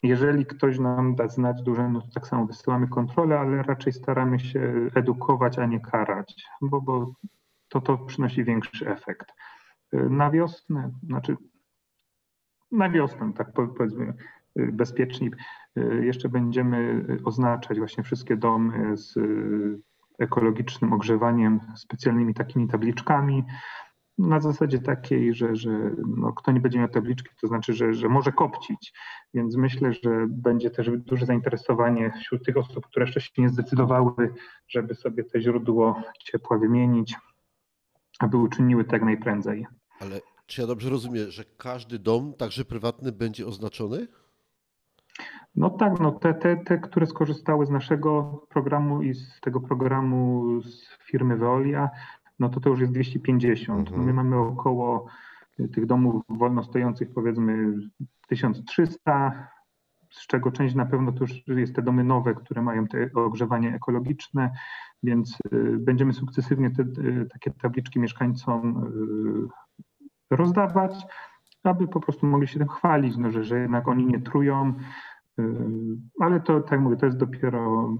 jeżeli 0.03 0.45
ktoś 0.45 0.79
nam 0.79 1.15
da 1.15 1.27
znać 1.27 1.61
duże, 1.61 1.89
no 1.89 2.01
to 2.01 2.07
tak 2.13 2.27
samo 2.27 2.45
wysyłamy 2.45 2.87
kontrolę, 2.87 3.39
ale 3.39 3.63
raczej 3.63 3.93
staramy 3.93 4.39
się 4.39 4.89
edukować, 4.95 5.59
a 5.59 5.65
nie 5.65 5.79
karać, 5.79 6.45
bo, 6.61 6.81
bo 6.81 7.13
to, 7.69 7.81
to 7.81 7.97
przynosi 7.97 8.43
większy 8.43 8.89
efekt. 8.89 9.31
Na 9.93 10.31
wiosnę, 10.31 10.91
znaczy 11.03 11.37
na 12.71 12.89
wiosnę, 12.89 13.33
tak 13.33 13.53
powiedzmy, 13.53 14.13
bezpieczni. 14.55 15.31
Jeszcze 16.01 16.29
będziemy 16.29 17.05
oznaczać 17.23 17.77
właśnie 17.77 18.03
wszystkie 18.03 18.37
domy 18.37 18.97
z 18.97 19.15
ekologicznym 20.19 20.93
ogrzewaniem, 20.93 21.59
specjalnymi 21.75 22.33
takimi 22.33 22.67
tabliczkami. 22.67 23.43
Na 24.17 24.39
zasadzie 24.39 24.79
takiej, 24.79 25.33
że, 25.33 25.55
że 25.55 25.91
no, 26.07 26.33
kto 26.33 26.51
nie 26.51 26.59
będzie 26.59 26.79
miał 26.79 26.87
tabliczki, 26.87 27.29
to 27.41 27.47
znaczy, 27.47 27.73
że, 27.73 27.93
że 27.93 28.09
może 28.09 28.31
kopcić. 28.31 28.93
Więc 29.33 29.55
myślę, 29.55 29.93
że 29.93 30.25
będzie 30.29 30.69
też 30.69 30.89
duże 30.97 31.25
zainteresowanie 31.25 32.11
wśród 32.11 32.45
tych 32.45 32.57
osób, 32.57 32.87
które 32.87 33.05
jeszcze 33.05 33.21
się 33.21 33.41
nie 33.41 33.49
zdecydowały, 33.49 34.33
żeby 34.67 34.95
sobie 34.95 35.23
to 35.23 35.39
źródło 35.39 36.01
ciepła 36.19 36.57
wymienić, 36.57 37.17
aby 38.19 38.37
uczyniły 38.37 38.85
to 38.85 38.95
jak 38.95 39.03
najprędzej. 39.03 39.67
Ale 39.99 40.19
czy 40.49 40.61
ja 40.61 40.67
dobrze 40.67 40.89
rozumiem, 40.89 41.31
że 41.31 41.43
każdy 41.57 41.99
dom, 41.99 42.33
także 42.33 42.65
prywatny, 42.65 43.11
będzie 43.11 43.47
oznaczony? 43.47 44.07
No 45.55 45.69
tak, 45.69 45.99
no 45.99 46.11
te, 46.11 46.33
te, 46.33 46.57
te, 46.57 46.77
które 46.77 47.05
skorzystały 47.05 47.65
z 47.65 47.69
naszego 47.69 48.23
programu 48.49 49.01
i 49.01 49.13
z 49.13 49.39
tego 49.41 49.61
programu 49.61 50.45
z 50.61 50.97
firmy 51.03 51.37
Veolia, 51.37 51.89
no 52.39 52.49
to 52.49 52.59
to 52.59 52.69
już 52.69 52.79
jest 52.79 52.93
250. 52.93 53.89
Mhm. 53.89 54.05
My 54.05 54.13
mamy 54.13 54.37
około 54.37 55.05
tych 55.73 55.85
domów 55.85 56.23
wolno 56.29 56.63
stojących 56.63 57.13
powiedzmy 57.13 57.73
1300, 58.27 59.47
z 60.09 60.27
czego 60.27 60.51
część 60.51 60.75
na 60.75 60.85
pewno 60.85 61.11
to 61.11 61.19
już 61.19 61.47
jest 61.47 61.75
te 61.75 61.81
domy 61.81 62.03
nowe, 62.03 62.33
które 62.33 62.61
mają 62.61 62.87
te 62.87 63.09
ogrzewanie 63.13 63.75
ekologiczne, 63.75 64.51
więc 65.03 65.37
y, 65.53 65.77
będziemy 65.79 66.13
sukcesywnie 66.13 66.71
te 66.71 66.83
y, 66.83 67.27
takie 67.33 67.51
tabliczki 67.51 67.99
mieszkańcom 67.99 68.83
y, 69.47 69.69
rozdawać, 70.29 71.05
aby 71.63 71.87
po 71.87 71.99
prostu 71.99 72.27
mogli 72.27 72.47
się 72.47 72.59
tym 72.59 72.67
chwalić, 72.67 73.17
no, 73.17 73.31
że, 73.31 73.43
że 73.43 73.59
jednak 73.59 73.87
oni 73.87 74.05
nie 74.05 74.21
trują, 74.21 74.73
ale 76.19 76.39
to, 76.39 76.61
tak 76.61 76.71
jak 76.71 76.81
mówię, 76.81 76.97
to 76.97 77.05
jest 77.05 77.17
dopiero 77.17 77.93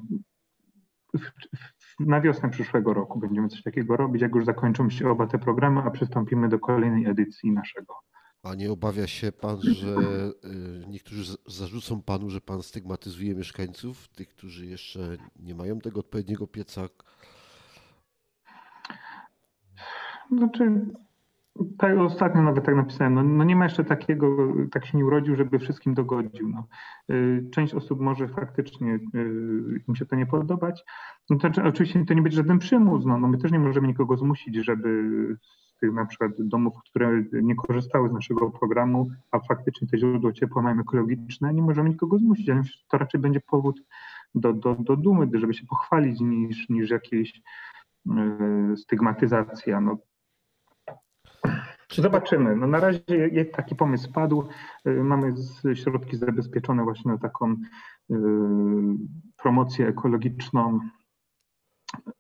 na 2.00 2.22
wiosnę 2.22 2.50
przyszłego 2.50 2.94
roku 2.94 3.20
będziemy 3.20 3.48
coś 3.48 3.64
takiego 3.64 3.98
robić, 3.98 4.22
jak 4.22 4.36
już 4.36 4.46
zakończą 4.46 4.90
się 4.90 5.10
oba 5.10 5.28
te 5.28 5.40
programy, 5.40 5.82
a 5.82 5.92
przystąpimy 5.92 6.50
do 6.50 6.60
kolejnej 6.60 7.06
edycji 7.06 7.52
naszego. 7.52 7.96
A 8.44 8.56
nie 8.56 8.72
obawia 8.72 9.08
się 9.08 9.32
pan, 9.32 9.62
że 9.62 9.96
y, 10.86 10.88
niektórzy 10.88 11.38
zarzucą 11.48 12.02
panu, 12.02 12.30
że 12.30 12.42
pan 12.42 12.64
stygmatyzuje 12.64 13.36
mieszkańców, 13.36 14.08
tych, 14.08 14.30
którzy 14.30 14.66
jeszcze 14.66 15.18
nie 15.40 15.56
mają 15.56 15.80
tego 15.80 16.00
odpowiedniego 16.00 16.48
pieca? 16.48 16.82
Znaczy, 20.32 20.86
tak, 21.78 21.98
ostatnio 21.98 22.42
nawet 22.42 22.66
tak 22.66 22.76
napisałem, 22.76 23.14
no, 23.14 23.24
no, 23.24 23.44
nie 23.44 23.56
ma 23.56 23.64
jeszcze 23.64 23.84
takiego, 23.84 24.54
tak 24.72 24.86
się 24.86 24.98
nie 24.98 25.06
urodził, 25.06 25.36
żeby 25.36 25.60
wszystkim 25.60 25.94
dogodził. 25.94 26.50
No. 26.50 26.68
Y, 27.16 27.50
część 27.52 27.74
osób 27.74 28.00
może 28.00 28.28
faktycznie 28.28 29.00
y, 29.16 29.82
im 29.88 29.96
się 29.96 30.06
to 30.06 30.16
nie 30.16 30.26
podobać. 30.26 30.86
No 31.30 31.38
to, 31.38 31.50
oczywiście 31.64 32.06
to 32.06 32.14
nie 32.14 32.22
będzie 32.22 32.38
żaden 32.38 32.60
przymus, 32.60 33.06
no, 33.06 33.18
no 33.18 33.28
my 33.28 33.38
też 33.38 33.52
nie 33.52 33.60
możemy 33.60 33.88
nikogo 33.88 34.18
zmusić, 34.18 34.56
żeby 34.56 34.90
z 35.42 35.80
tych 35.80 35.94
na 35.94 36.06
przykład 36.06 36.32
domów, 36.40 36.74
które 36.90 37.24
nie 37.32 37.56
korzystały 37.56 38.10
z 38.10 38.12
naszego 38.12 38.52
programu, 38.52 39.08
a 39.32 39.40
faktycznie 39.40 39.88
te 39.88 39.98
źródło 39.98 40.34
ciepła 40.34 40.62
mają 40.62 40.80
ekologiczne, 40.80 41.54
nie 41.54 41.62
możemy 41.62 41.90
nikogo 41.90 42.18
zmusić, 42.18 42.52
to 42.92 42.98
raczej 42.98 43.22
będzie 43.22 43.42
powód 43.42 43.82
do, 44.36 44.54
do, 44.54 44.76
do 44.76 44.96
dumy, 44.96 45.30
żeby 45.34 45.54
się 45.54 45.66
pochwalić 45.66 46.20
niż, 46.20 46.70
niż 46.70 46.90
jakieś 46.90 47.42
y, 48.74 48.78
stygmatyzacja. 48.78 49.82
No, 49.82 49.98
Zobaczymy. 51.98 52.56
No 52.56 52.68
na 52.68 52.80
razie 52.80 53.46
taki 53.54 53.76
pomysł 53.76 54.12
padł. 54.12 54.48
Y, 54.88 55.04
mamy 55.04 55.34
środki 55.74 56.18
zabezpieczone 56.18 56.84
właśnie 56.84 57.12
na 57.12 57.18
taką 57.18 57.52
y, 57.52 58.16
promocję 59.38 59.88
ekologiczną. 59.88 60.80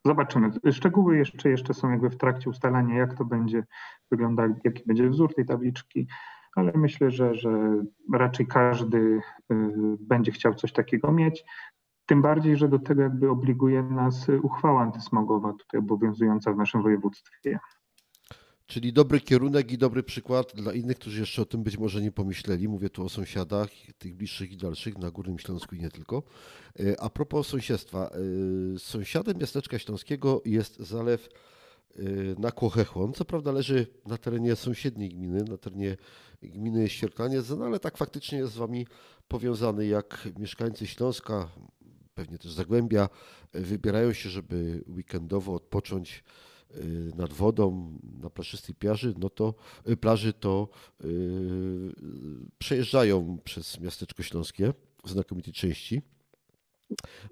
Zobaczymy. 0.06 0.52
Szczegóły 0.72 1.18
jeszcze, 1.18 1.50
jeszcze 1.50 1.74
są 1.74 1.90
jakby 1.92 2.10
w 2.10 2.18
trakcie 2.18 2.50
ustalania, 2.50 2.98
jak 2.98 3.14
to 3.14 3.26
będzie 3.26 3.64
wyglądać, 4.12 4.52
jaki 4.64 4.84
będzie 4.86 5.10
wzór 5.10 5.36
tej 5.36 5.46
tabliczki, 5.46 6.08
ale 6.56 6.72
myślę, 6.76 7.12
że, 7.12 7.36
że 7.36 7.84
raczej 8.14 8.48
każdy 8.48 8.98
y, 8.98 9.22
będzie 10.00 10.32
chciał 10.32 10.54
coś 10.54 10.74
takiego 10.74 11.12
mieć. 11.12 11.46
Tym 12.06 12.22
bardziej, 12.22 12.58
że 12.58 12.68
do 12.68 12.80
tego 12.80 13.02
jakby 13.02 13.30
obliguje 13.30 13.84
nas 13.84 14.28
uchwała 14.42 14.82
antysmogowa 14.82 15.54
tutaj 15.54 15.80
obowiązująca 15.80 16.54
w 16.54 16.58
naszym 16.58 16.82
województwie. 16.82 17.60
Czyli 18.70 18.94
dobry 18.94 19.22
kierunek 19.22 19.72
i 19.72 19.78
dobry 19.78 20.04
przykład 20.04 20.56
dla 20.56 20.74
innych, 20.74 20.98
którzy 20.98 21.20
jeszcze 21.20 21.42
o 21.42 21.46
tym 21.46 21.64
być 21.64 21.78
może 21.78 22.02
nie 22.02 22.12
pomyśleli. 22.12 22.68
Mówię 22.68 22.90
tu 22.90 23.06
o 23.06 23.10
sąsiadach, 23.10 23.70
tych 23.98 24.16
bliższych 24.16 24.52
i 24.52 24.58
dalszych, 24.58 24.98
na 24.98 25.12
Górnym 25.12 25.40
Śląsku 25.40 25.76
i 25.76 25.80
nie 25.80 25.90
tylko. 25.90 26.24
E, 26.80 27.02
a 27.02 27.10
propos 27.10 27.48
sąsiedztwa. 27.48 28.10
E, 28.76 28.80
sąsiadem 28.80 29.38
miasteczka 29.38 29.80
śląskiego 29.80 30.42
jest 30.46 30.80
zalew 30.80 31.30
e, 31.30 32.02
na 32.40 32.52
Kłochechłon. 32.52 33.14
Co 33.14 33.26
prawda 33.26 33.52
leży 33.52 33.88
na 34.06 34.18
terenie 34.18 34.56
sąsiedniej 34.56 35.10
gminy, 35.10 35.44
na 35.44 35.58
terenie 35.58 35.98
gminy 36.42 36.90
Świerklaniec, 36.90 37.50
no 37.50 37.66
ale 37.66 37.80
tak 37.80 37.98
faktycznie 37.98 38.38
jest 38.38 38.54
z 38.54 38.58
Wami 38.58 38.88
powiązany, 39.28 39.86
jak 39.86 40.28
mieszkańcy 40.40 40.88
Śląska, 40.88 41.50
pewnie 42.16 42.38
też 42.38 42.52
Zagłębia, 42.52 43.10
wybierają 43.54 44.14
się, 44.14 44.30
żeby 44.30 44.84
weekendowo 44.88 45.54
odpocząć 45.54 46.24
nad 47.18 47.34
wodą 47.34 47.98
na 48.22 48.30
plaszystej 48.30 48.76
plaży, 48.76 49.14
no 49.18 49.30
to 49.30 49.54
y, 49.90 49.98
plaży 49.98 50.34
to 50.34 50.70
yy, 51.04 51.10
przejeżdżają 52.58 53.38
przez 53.44 53.80
miasteczko 53.82 54.24
śląskie 54.24 54.74
w 55.04 55.10
znakomitej 55.10 55.54
części. 55.54 56.02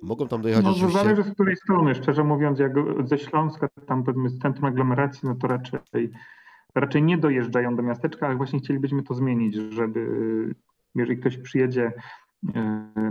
Mogą 0.01 0.27
tam 0.27 0.41
dojechać 0.41 0.65
no, 0.65 0.71
oczywiście... 0.71 0.99
Zależy 0.99 1.23
z 1.23 1.33
której 1.33 1.55
strony, 1.55 1.95
szczerze 1.95 2.23
mówiąc, 2.23 2.59
jak 2.59 2.73
ze 3.05 3.17
Śląska, 3.17 3.67
tam 3.87 4.03
powiedzmy 4.03 4.29
z 4.29 4.39
centrum 4.39 4.65
aglomeracji, 4.65 5.21
no 5.23 5.35
to 5.35 5.47
raczej, 5.47 5.79
raczej 6.75 7.03
nie 7.03 7.17
dojeżdżają 7.17 7.75
do 7.75 7.83
miasteczka, 7.83 8.27
ale 8.27 8.35
właśnie 8.35 8.59
chcielibyśmy 8.59 9.03
to 9.03 9.13
zmienić, 9.13 9.55
żeby 9.55 10.09
jeżeli 10.95 11.17
ktoś 11.17 11.37
przyjedzie 11.37 11.91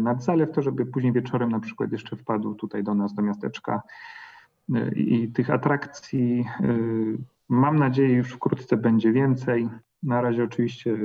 nad 0.00 0.24
zalew, 0.24 0.52
to 0.52 0.62
żeby 0.62 0.86
później 0.86 1.12
wieczorem 1.12 1.50
na 1.50 1.60
przykład 1.60 1.92
jeszcze 1.92 2.16
wpadł 2.16 2.54
tutaj 2.54 2.84
do 2.84 2.94
nas, 2.94 3.14
do 3.14 3.22
miasteczka 3.22 3.82
i 4.96 5.32
tych 5.32 5.50
atrakcji 5.50 6.44
y, 6.60 7.18
mam 7.48 7.78
nadzieję 7.78 8.14
już 8.14 8.32
wkrótce 8.32 8.76
będzie 8.76 9.12
więcej. 9.12 9.68
Na 10.02 10.20
razie 10.20 10.44
oczywiście 10.44 10.96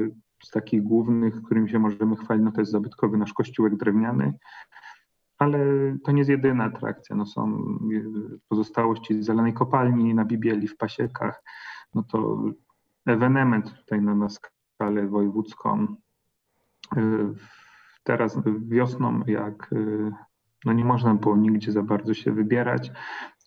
z 0.44 0.50
takich 0.50 0.84
głównych, 0.84 1.42
którymi 1.42 1.70
się 1.70 1.80
możemy 1.80 2.16
chwalić, 2.16 2.44
no 2.44 2.52
to 2.52 2.62
jest 2.62 2.72
zabytkowy 2.72 3.18
nasz 3.18 3.34
kościółek 3.34 3.76
drewniany, 3.76 4.34
ale 5.38 5.60
to 6.04 6.12
nie 6.12 6.18
jest 6.18 6.30
jedyna 6.30 6.64
atrakcja. 6.64 7.16
No 7.16 7.26
są 7.26 7.58
y, 7.92 8.40
pozostałości 8.48 9.24
zelenej 9.24 9.54
kopalni 9.54 10.14
na 10.14 10.26
Bibieli 10.26 10.68
w 10.68 10.78
Pasiekach. 10.78 11.44
No 11.96 12.04
to 12.04 12.44
ewenement 13.06 13.74
tutaj 13.74 14.02
na, 14.02 14.16
na 14.16 14.28
skalę 14.30 15.08
wojewódzką. 15.08 15.96
Y, 16.98 17.00
teraz 18.04 18.38
wiosną, 18.68 19.22
jak 19.28 19.74
no 20.66 20.74
nie 20.74 20.86
można 20.86 21.16
było 21.16 21.38
nigdzie 21.38 21.72
za 21.72 21.84
bardzo 21.84 22.14
się 22.14 22.32
wybierać, 22.32 22.92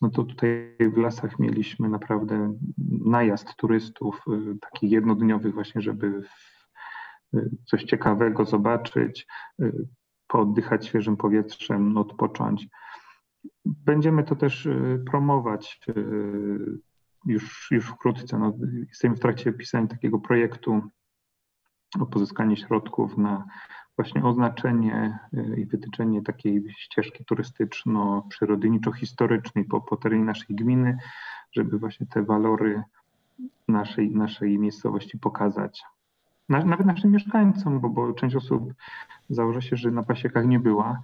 no 0.01 0.09
to 0.09 0.23
tutaj 0.23 0.75
w 0.93 0.97
lasach 0.97 1.39
mieliśmy 1.39 1.89
naprawdę 1.89 2.57
najazd 3.05 3.55
turystów, 3.55 4.21
y, 4.27 4.57
takich 4.59 4.91
jednodniowych 4.91 5.53
właśnie, 5.53 5.81
żeby 5.81 6.21
y, 7.35 7.49
coś 7.65 7.83
ciekawego 7.83 8.45
zobaczyć, 8.45 9.27
y, 9.61 9.87
pooddychać 10.27 10.87
świeżym 10.87 11.17
powietrzem, 11.17 11.97
odpocząć. 11.97 12.67
Będziemy 13.65 14.23
to 14.23 14.35
też 14.35 14.67
promować 15.11 15.79
już, 17.25 17.71
już 17.71 17.87
wkrótce. 17.87 18.39
No, 18.39 18.53
jesteśmy 18.89 19.15
w 19.15 19.19
trakcie 19.19 19.53
pisania 19.53 19.87
takiego 19.87 20.19
projektu 20.19 20.81
o 21.99 22.05
pozyskanie 22.05 22.57
środków 22.57 23.17
na 23.17 23.45
właśnie 23.97 24.23
oznaczenie 24.23 25.19
y, 25.33 25.55
i 25.59 25.65
wytyczenie 25.65 26.21
takiej 26.21 26.63
ścieżki 26.77 27.25
turystyczno-przyrodniczo-historycznej 27.25 29.65
po, 29.65 29.81
po 29.81 29.97
terenie 29.97 30.23
naszej 30.23 30.55
gminy, 30.55 30.97
żeby 31.51 31.79
właśnie 31.79 32.05
te 32.05 32.23
walory 32.23 32.83
naszej, 33.67 34.11
naszej 34.11 34.59
miejscowości 34.59 35.17
pokazać. 35.17 35.83
Nawet 36.49 36.85
naszym 36.85 37.11
mieszkańcom, 37.11 37.79
bo, 37.79 37.89
bo 37.89 38.13
część 38.13 38.35
osób 38.35 38.73
założy 39.29 39.61
się, 39.61 39.75
że 39.75 39.91
na 39.91 40.03
pasiekach 40.03 40.45
nie 40.45 40.59
była, 40.59 41.01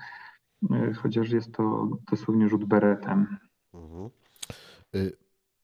y, 0.64 0.94
chociaż 0.94 1.30
jest 1.30 1.54
to 1.54 1.88
dosłownie 2.12 2.50
rzut 2.50 2.66
beretem. 2.66 3.38
Mhm. 3.74 4.10
Y, 4.96 5.18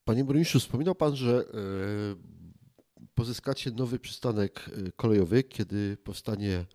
panie 0.05 0.23
burmistrzu, 0.23 0.59
wspominał 0.59 0.95
Pan, 0.95 1.15
że 1.15 1.43
pozyskacie 3.15 3.71
nowy 3.71 3.99
przystanek 3.99 4.69
kolejowy, 4.95 5.43
kiedy 5.43 5.97
powstanie 6.03 6.65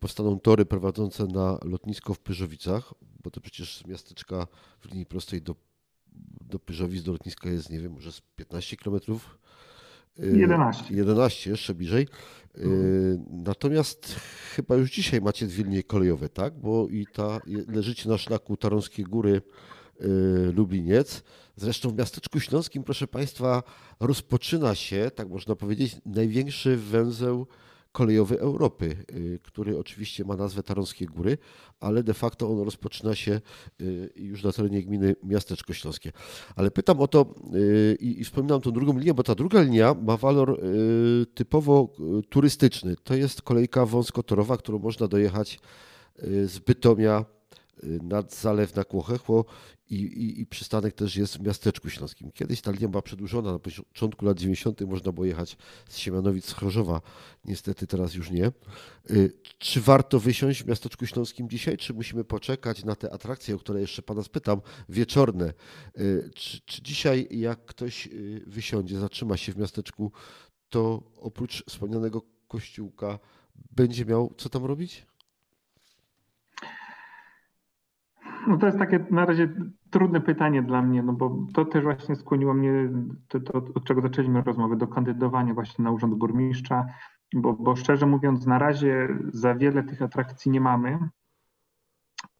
powstaną 0.00 0.40
tory 0.40 0.64
prowadzące 0.64 1.26
na 1.26 1.58
lotnisko 1.64 2.14
w 2.14 2.18
Pyrzowicach, 2.18 2.94
bo 3.22 3.30
to 3.30 3.40
przecież 3.40 3.78
z 3.78 3.86
miasteczka 3.86 4.46
w 4.80 4.90
linii 4.90 5.06
prostej 5.06 5.42
do, 5.42 5.54
do 6.40 6.58
Pyrzowic, 6.58 7.02
do 7.02 7.12
lotniska 7.12 7.50
jest, 7.50 7.70
nie 7.70 7.80
wiem, 7.80 7.92
może 7.92 8.12
z 8.12 8.20
15 8.36 8.76
kilometrów 8.76 9.38
11. 10.18 10.94
11, 10.94 11.50
jeszcze 11.50 11.74
bliżej. 11.74 12.08
Mhm. 12.54 13.24
Natomiast 13.30 14.20
chyba 14.54 14.76
już 14.76 14.90
dzisiaj 14.90 15.20
macie 15.20 15.46
dwie 15.46 15.64
linie 15.64 15.82
kolejowe, 15.82 16.28
tak? 16.28 16.60
Bo 16.60 16.88
i 16.88 17.06
ta 17.12 17.40
leżycie 17.68 18.08
na 18.08 18.18
szlaku 18.18 18.56
Taronskie 18.56 19.04
Góry 19.04 19.42
Lubliniec. 20.54 21.22
Zresztą 21.56 21.90
w 21.90 21.98
miasteczku 21.98 22.40
śląskim, 22.40 22.84
proszę 22.84 23.06
Państwa, 23.06 23.62
rozpoczyna 24.00 24.74
się, 24.74 25.10
tak 25.14 25.28
można 25.28 25.56
powiedzieć, 25.56 25.96
największy 26.06 26.76
węzeł 26.76 27.46
kolejowy 27.92 28.40
Europy, 28.40 28.96
y, 29.10 29.38
który 29.42 29.78
oczywiście 29.78 30.24
ma 30.24 30.36
nazwę 30.36 30.62
Taronskie 30.62 31.06
Góry, 31.06 31.38
ale 31.80 32.02
de 32.02 32.14
facto 32.14 32.50
on 32.50 32.64
rozpoczyna 32.64 33.14
się 33.14 33.40
y, 33.80 34.10
już 34.16 34.42
na 34.42 34.52
terenie 34.52 34.82
gminy 34.82 35.16
Miasteczko 35.22 35.72
Śląskie. 35.72 36.12
Ale 36.56 36.70
pytam 36.70 37.00
o 37.00 37.08
to 37.08 37.34
y, 37.54 37.96
i, 38.00 38.20
i 38.20 38.24
wspominam 38.24 38.60
tą 38.60 38.70
drugą 38.70 38.98
linię, 38.98 39.14
bo 39.14 39.22
ta 39.22 39.34
druga 39.34 39.62
linia 39.62 39.94
ma 39.94 40.16
walor 40.16 40.60
typowo 41.34 41.88
turystyczny. 42.28 42.94
To 43.04 43.14
jest 43.14 43.42
kolejka 43.42 43.86
wąskotorowa, 43.86 44.56
którą 44.56 44.78
można 44.78 45.08
dojechać 45.08 45.60
z 46.44 46.58
Bytomia 46.58 47.24
nad 47.82 48.34
zalew 48.34 48.74
na 48.74 48.84
Kłochechło 48.84 49.44
i, 49.90 49.94
i, 49.94 50.40
i, 50.40 50.46
przystanek 50.46 50.94
też 50.94 51.16
jest 51.16 51.36
w 51.36 51.40
miasteczku 51.40 51.90
śląskim. 51.90 52.32
Kiedyś 52.32 52.60
ta 52.60 52.70
linia 52.70 52.88
była 52.88 53.02
przedłużona, 53.02 53.52
na 53.52 53.58
początku 53.58 54.24
lat 54.24 54.38
90. 54.38 54.80
można 54.80 55.12
było 55.12 55.26
jechać 55.26 55.56
z 55.88 55.98
Siemianowic 55.98 56.46
z 56.46 56.52
Chorzowa, 56.52 57.00
niestety 57.44 57.86
teraz 57.86 58.14
już 58.14 58.30
nie. 58.30 58.52
Y, 59.10 59.32
czy 59.58 59.80
warto 59.80 60.20
wysiąść 60.20 60.62
w 60.62 60.66
miasteczku 60.66 61.06
śląskim 61.06 61.48
dzisiaj, 61.48 61.76
czy 61.76 61.94
musimy 61.94 62.24
poczekać 62.24 62.84
na 62.84 62.96
te 62.96 63.12
atrakcje, 63.12 63.54
o 63.54 63.58
które 63.58 63.80
jeszcze 63.80 64.02
Pana 64.02 64.22
spytam, 64.22 64.60
wieczorne? 64.88 65.52
Y, 65.98 66.30
czy, 66.34 66.60
czy 66.60 66.82
dzisiaj 66.82 67.28
jak 67.30 67.64
ktoś 67.64 68.06
y, 68.06 68.44
wysiądzie, 68.46 68.98
zatrzyma 68.98 69.36
się 69.36 69.52
w 69.52 69.56
miasteczku, 69.56 70.12
to 70.68 71.02
oprócz 71.16 71.64
wspomnianego 71.66 72.22
kościółka 72.48 73.18
będzie 73.70 74.04
miał 74.04 74.34
co 74.36 74.48
tam 74.48 74.64
robić? 74.64 75.06
No 78.46 78.56
to 78.58 78.66
jest 78.66 78.78
takie 78.78 79.06
na 79.10 79.26
razie 79.26 79.48
trudne 79.90 80.20
pytanie 80.20 80.62
dla 80.62 80.82
mnie, 80.82 81.02
no 81.02 81.12
bo 81.12 81.46
to 81.54 81.64
też 81.64 81.82
właśnie 81.82 82.16
skłoniło 82.16 82.54
mnie, 82.54 82.72
to, 83.28 83.40
to, 83.40 83.62
od 83.74 83.84
czego 83.84 84.00
zaczęliśmy 84.00 84.42
rozmowę, 84.42 84.76
do 84.76 84.86
kandydowania 84.86 85.54
właśnie 85.54 85.84
na 85.84 85.90
urząd 85.90 86.14
burmistrza, 86.14 86.86
bo, 87.34 87.52
bo 87.52 87.76
szczerze 87.76 88.06
mówiąc 88.06 88.46
na 88.46 88.58
razie 88.58 89.08
za 89.32 89.54
wiele 89.54 89.82
tych 89.82 90.02
atrakcji 90.02 90.50
nie 90.50 90.60
mamy, 90.60 90.98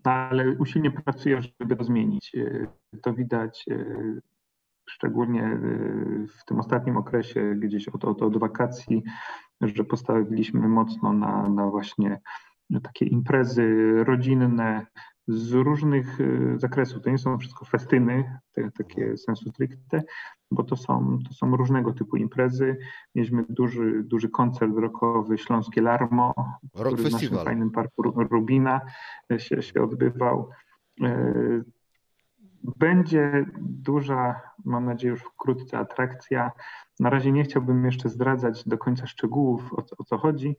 ale 0.04 0.50
usilnie 0.50 0.90
pracuję, 0.90 1.40
żeby 1.60 1.76
to 1.76 1.84
zmienić. 1.84 2.36
To 3.02 3.14
widać 3.14 3.64
e, 3.70 3.84
szczególnie 4.88 5.42
e, 5.44 5.58
w 6.26 6.44
tym 6.46 6.58
ostatnim 6.58 6.96
okresie, 6.96 7.54
gdzieś 7.54 7.88
od, 7.88 8.04
od, 8.04 8.22
od 8.22 8.38
wakacji, 8.38 9.02
że 9.60 9.84
postawiliśmy 9.84 10.68
mocno 10.68 11.12
na, 11.12 11.48
na 11.48 11.66
właśnie 11.66 12.20
takie 12.82 13.06
imprezy 13.06 13.94
rodzinne, 14.04 14.86
z 15.28 15.52
różnych 15.52 16.20
e, 16.20 16.58
zakresów. 16.58 17.02
To 17.02 17.10
nie 17.10 17.18
są 17.18 17.38
wszystko 17.38 17.64
festyny, 17.64 18.38
te, 18.52 18.70
takie 18.70 19.16
sensu 19.16 19.50
stricte, 19.50 20.02
bo 20.50 20.62
to 20.62 20.76
są, 20.76 21.18
to 21.28 21.34
są 21.34 21.56
różnego 21.56 21.92
typu 21.92 22.16
imprezy. 22.16 22.76
Mieliśmy 23.14 23.44
duży, 23.48 24.02
duży 24.04 24.28
koncert 24.28 24.72
rockowy 24.76 25.38
Śląskie 25.38 25.82
Larmo, 25.82 26.34
Rock 26.74 26.86
który 26.86 27.02
Festival. 27.02 27.10
w 27.10 27.12
naszym 27.12 27.44
fajnym 27.44 27.70
parku 27.70 28.02
Rubina 28.02 28.80
się, 29.38 29.62
się 29.62 29.82
odbywał. 29.82 30.50
E, 31.02 31.62
będzie 32.78 33.46
duża, 33.60 34.40
mam 34.64 34.84
nadzieję, 34.84 35.10
już 35.10 35.22
wkrótce 35.22 35.78
atrakcja. 35.78 36.50
Na 37.00 37.10
razie 37.10 37.32
nie 37.32 37.44
chciałbym 37.44 37.84
jeszcze 37.84 38.08
zdradzać 38.08 38.68
do 38.68 38.78
końca 38.78 39.06
szczegółów, 39.06 39.72
o, 39.72 39.84
o 39.98 40.04
co 40.04 40.18
chodzi, 40.18 40.56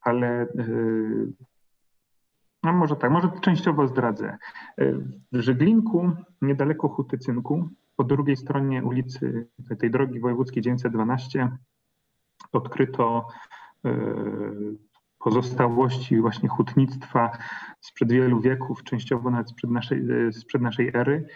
ale 0.00 0.40
e, 0.40 0.46
no 2.62 2.72
może 2.72 2.96
tak, 2.96 3.10
może 3.10 3.30
częściowo 3.40 3.88
zdradzę. 3.88 4.38
W 5.32 5.40
Żyglinku, 5.40 6.10
niedaleko 6.42 6.88
Huty 6.88 7.18
Cynku, 7.18 7.68
po 7.96 8.04
drugiej 8.04 8.36
stronie 8.36 8.84
ulicy 8.84 9.48
tej 9.78 9.90
drogi 9.90 10.20
wojewódzkiej 10.20 10.62
912 10.62 11.48
odkryto 12.52 13.28
e, 13.84 13.90
pozostałości 15.18 16.20
właśnie 16.20 16.48
hutnictwa 16.48 17.30
sprzed 17.80 18.12
wielu 18.12 18.40
wieków, 18.40 18.84
częściowo 18.84 19.30
nawet 19.30 19.50
sprzed 19.50 19.70
naszej, 19.70 20.26
e, 20.28 20.32
sprzed 20.32 20.62
naszej 20.62 20.90
ery. 20.94 21.26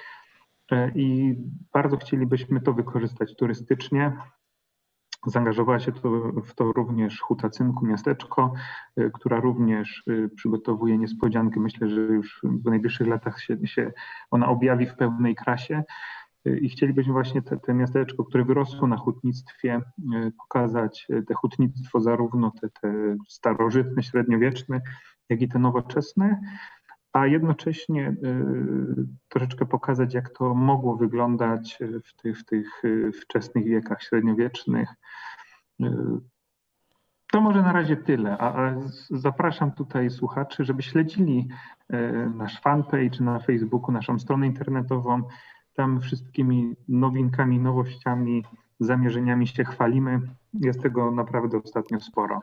E, 0.72 0.90
I 0.94 1.36
bardzo 1.72 1.96
chcielibyśmy 1.96 2.60
to 2.60 2.72
wykorzystać 2.72 3.36
turystycznie. 3.36 4.16
Zaangażowała 5.26 5.80
się 5.80 5.92
to, 5.92 6.10
w 6.44 6.54
to 6.54 6.72
również 6.72 7.20
Huta 7.20 7.50
Cynku 7.50 7.86
Miasteczko, 7.86 8.52
y, 9.00 9.10
która 9.14 9.40
również 9.40 10.02
y, 10.08 10.30
przygotowuje 10.36 10.98
niespodziankę. 10.98 11.60
Myślę, 11.60 11.88
że 11.88 12.00
już 12.00 12.40
w 12.42 12.64
najbliższych 12.70 13.06
latach 13.06 13.40
się, 13.40 13.66
się 13.66 13.92
ona 14.30 14.48
objawi 14.48 14.86
w 14.86 14.96
pełnej 14.96 15.34
krasie. 15.34 15.82
Y, 16.46 16.58
I 16.58 16.68
chcielibyśmy 16.68 17.12
właśnie 17.12 17.42
te, 17.42 17.56
te 17.56 17.74
miasteczko, 17.74 18.24
które 18.24 18.44
wyrosło 18.44 18.88
na 18.88 18.96
hutnictwie, 18.96 19.80
pokazać 20.38 21.06
te 21.28 21.34
hutnictwo 21.34 22.00
zarówno 22.00 22.52
te, 22.60 22.68
te 22.80 23.16
starożytne, 23.28 24.02
średniowieczne, 24.02 24.80
jak 25.28 25.42
i 25.42 25.48
te 25.48 25.58
nowoczesne, 25.58 26.40
a 27.14 27.26
jednocześnie 27.26 28.16
troszeczkę 29.28 29.66
pokazać, 29.66 30.14
jak 30.14 30.30
to 30.30 30.54
mogło 30.54 30.96
wyglądać 30.96 31.78
w 32.04 32.22
tych, 32.22 32.38
w 32.38 32.44
tych 32.44 32.82
wczesnych 33.22 33.64
wiekach 33.64 34.02
średniowiecznych. 34.02 34.88
To 37.32 37.40
może 37.40 37.62
na 37.62 37.72
razie 37.72 37.96
tyle, 37.96 38.38
a, 38.38 38.74
zapraszam 39.10 39.72
tutaj 39.72 40.10
słuchaczy, 40.10 40.64
żeby 40.64 40.82
śledzili 40.82 41.48
nasz 42.34 42.60
fanpage 42.60 43.20
na 43.20 43.38
Facebooku, 43.38 43.92
naszą 43.92 44.18
stronę 44.18 44.46
internetową. 44.46 45.22
Tam 45.74 46.00
wszystkimi 46.00 46.76
nowinkami, 46.88 47.58
nowościami, 47.58 48.44
zamierzeniami 48.80 49.46
się 49.46 49.64
chwalimy. 49.64 50.20
Jest 50.52 50.82
tego 50.82 51.10
naprawdę 51.10 51.60
ostatnio 51.64 52.00
sporo. 52.00 52.40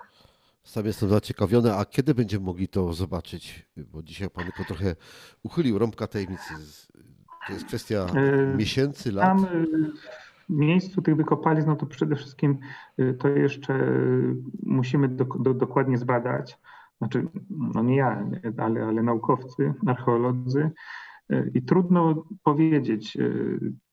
Sam 0.64 0.86
jestem 0.86 1.10
zaciekawiony, 1.10 1.76
a 1.76 1.86
kiedy 1.86 2.16
będziemy 2.16 2.46
mogli 2.46 2.68
to 2.68 2.94
zobaczyć? 2.94 3.70
Bo 3.78 4.04
dzisiaj 4.04 4.30
Pan 4.30 4.44
tylko 4.44 4.64
trochę 4.64 4.96
uchylił 5.44 5.78
rąbka 5.78 6.08
tajemnicy. 6.08 6.54
To 7.48 7.54
jest 7.54 7.66
kwestia 7.66 8.06
e, 8.16 8.58
miesięcy, 8.58 9.12
lat? 9.12 9.26
Tam 9.26 9.46
e, 9.46 9.66
w 10.50 10.54
miejscu 10.54 11.02
tych 11.02 11.16
wykopalisk, 11.16 11.68
no 11.68 11.76
to 11.76 11.86
przede 11.86 12.16
wszystkim 12.16 12.58
e, 12.98 13.14
to 13.14 13.28
jeszcze 13.28 14.00
musimy 14.64 15.08
do, 15.08 15.26
do, 15.26 15.54
dokładnie 15.54 15.98
zbadać. 15.98 16.58
Znaczy, 16.98 17.28
no 17.50 17.84
nie 17.84 17.96
ja, 17.96 18.30
ale, 18.58 18.84
ale 18.84 19.04
naukowcy, 19.04 19.74
archeolodzy. 19.86 20.72
I 21.54 21.62
trudno 21.62 22.24
powiedzieć, 22.44 23.18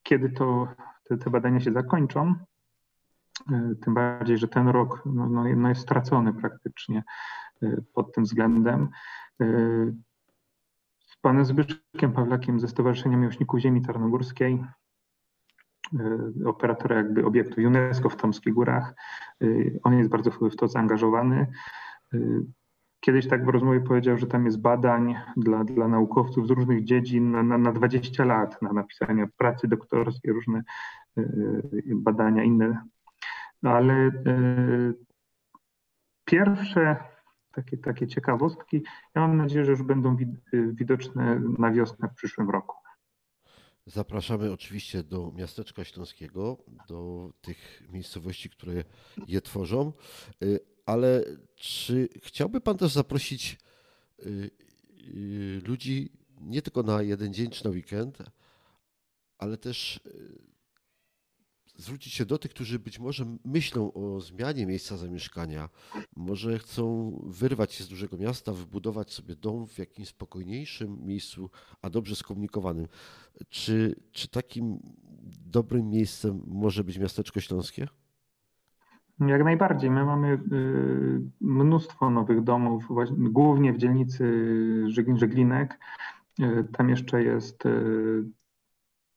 kiedy 0.03 0.31
to 0.31 0.69
te, 1.05 1.17
te 1.17 1.31
badania 1.31 1.61
się 1.61 1.73
zakończą. 1.73 2.35
E, 3.53 3.75
tym 3.85 3.95
bardziej, 3.95 4.39
że 4.39 4.49
ten 4.49 4.69
rok 4.69 5.03
no, 5.07 5.29
no, 5.29 5.45
no 5.57 5.69
jest 5.69 5.81
stracony 5.81 6.35
praktycznie 6.35 7.03
e, 7.63 7.77
pod 7.95 8.15
tym 8.15 8.25
względem. 8.25 8.89
E, 9.41 9.47
z 11.07 11.17
panem 11.21 11.45
Zbyszkiem 11.45 12.13
Pawlakiem 12.13 12.61
ze 12.61 12.69
Stowarzyszenia 12.69 13.17
Miłośników 13.17 13.61
Ziemi 13.61 13.83
Tarnogórskiej, 13.83 14.65
operatora 16.47 16.97
jakby 16.97 17.27
obiektu 17.27 17.61
UNESCO 17.61 18.09
w 18.09 18.17
Tomskich 18.17 18.55
Górach. 18.55 18.95
On 19.83 19.99
jest 19.99 20.11
bardzo 20.11 20.31
w 20.31 20.57
to 20.57 20.69
zaangażowany. 20.69 21.47
Kiedyś 23.01 23.29
tak 23.29 23.45
w 23.45 23.49
rozmowie 23.49 23.81
powiedział, 23.81 24.19
że 24.19 24.27
tam 24.27 24.47
jest 24.47 24.61
badań 24.61 25.15
dla, 25.37 25.65
dla 25.65 25.89
naukowców 25.89 26.47
z 26.47 26.51
różnych 26.51 26.85
dziedzin 26.85 27.31
na, 27.31 27.43
na, 27.43 27.59
na 27.59 27.73
20 27.73 28.25
lat, 28.25 28.63
na 28.63 28.73
napisanie 28.73 29.29
pracy 29.37 29.69
doktorskiej, 29.69 30.33
różne 30.33 30.63
badania, 31.95 32.43
inne 32.43 32.83
ale 33.63 33.95
e, 33.95 34.13
pierwsze 36.25 36.97
takie, 37.55 37.77
takie 37.77 38.07
ciekawostki, 38.07 38.83
ja 39.15 39.21
mam 39.21 39.37
nadzieję, 39.37 39.65
że 39.65 39.71
już 39.71 39.83
będą 39.83 40.17
widoczne 40.53 41.41
na 41.59 41.73
wiosnę 41.73 42.09
w 42.09 42.15
przyszłym 42.15 42.51
roku. 42.51 42.77
Zapraszamy 43.87 44.53
oczywiście 44.53 45.03
do 45.03 45.33
miasteczka 45.33 45.85
śląskiego, 45.85 46.59
do 46.89 47.31
tych 47.41 47.83
miejscowości, 47.93 48.51
które 48.51 48.85
je 49.29 49.41
tworzą, 49.41 49.93
e, 50.43 50.47
ale 50.87 51.25
czy 51.55 52.09
chciałby 52.23 52.61
Pan 52.61 52.77
też 52.77 52.93
zaprosić 52.93 53.59
e, 54.19 54.25
ludzi 55.69 56.13
nie 56.41 56.63
tylko 56.63 56.83
na 56.83 57.03
jeden 57.03 57.35
dzień 57.35 57.51
czy 57.51 57.65
na 57.65 57.71
weekend, 57.71 58.19
ale 59.39 59.57
też 59.57 60.01
zwrócić 61.79 62.13
się 62.13 62.25
do 62.25 62.39
tych, 62.39 62.51
którzy 62.51 62.79
być 62.79 62.99
może 62.99 63.25
myślą 63.45 63.93
o 63.93 64.21
zmianie 64.21 64.67
miejsca 64.67 64.97
zamieszkania, 64.97 65.69
może 66.17 66.59
chcą 66.59 67.11
wyrwać 67.27 67.73
się 67.73 67.85
z 67.85 67.89
dużego 67.89 68.17
miasta, 68.17 68.53
wybudować 68.53 69.13
sobie 69.13 69.37
dom 69.37 69.67
w 69.67 69.79
jakimś 69.79 70.09
spokojniejszym 70.09 70.99
miejscu, 71.05 71.51
a 71.83 71.91
dobrze 71.91 72.17
skomunikowanym. 72.17 72.87
Czy, 73.49 73.95
czy 74.13 74.29
takim 74.29 74.79
dobrym 75.47 75.91
miejscem 75.91 76.43
może 76.47 76.85
być 76.85 76.99
miasteczko 76.99 77.41
śląskie? 77.41 77.89
Jak 79.21 79.45
najbardziej. 79.45 79.91
My 79.91 80.05
mamy 80.05 80.33
y, 80.53 81.21
mnóstwo 81.41 82.11
nowych 82.11 82.45
domów, 82.45 82.89
głównie 83.19 83.73
w 83.73 83.79
dzielnicy 83.79 84.25
Żeglinek. 85.15 85.79
Y, 86.41 86.65
tam 86.73 86.89
jeszcze 86.89 87.23
jest 87.23 87.67
y, 87.67 88.25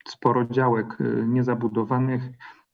sporo 0.07 0.45
działek 0.45 0.97
niezabudowanych, 1.27 2.21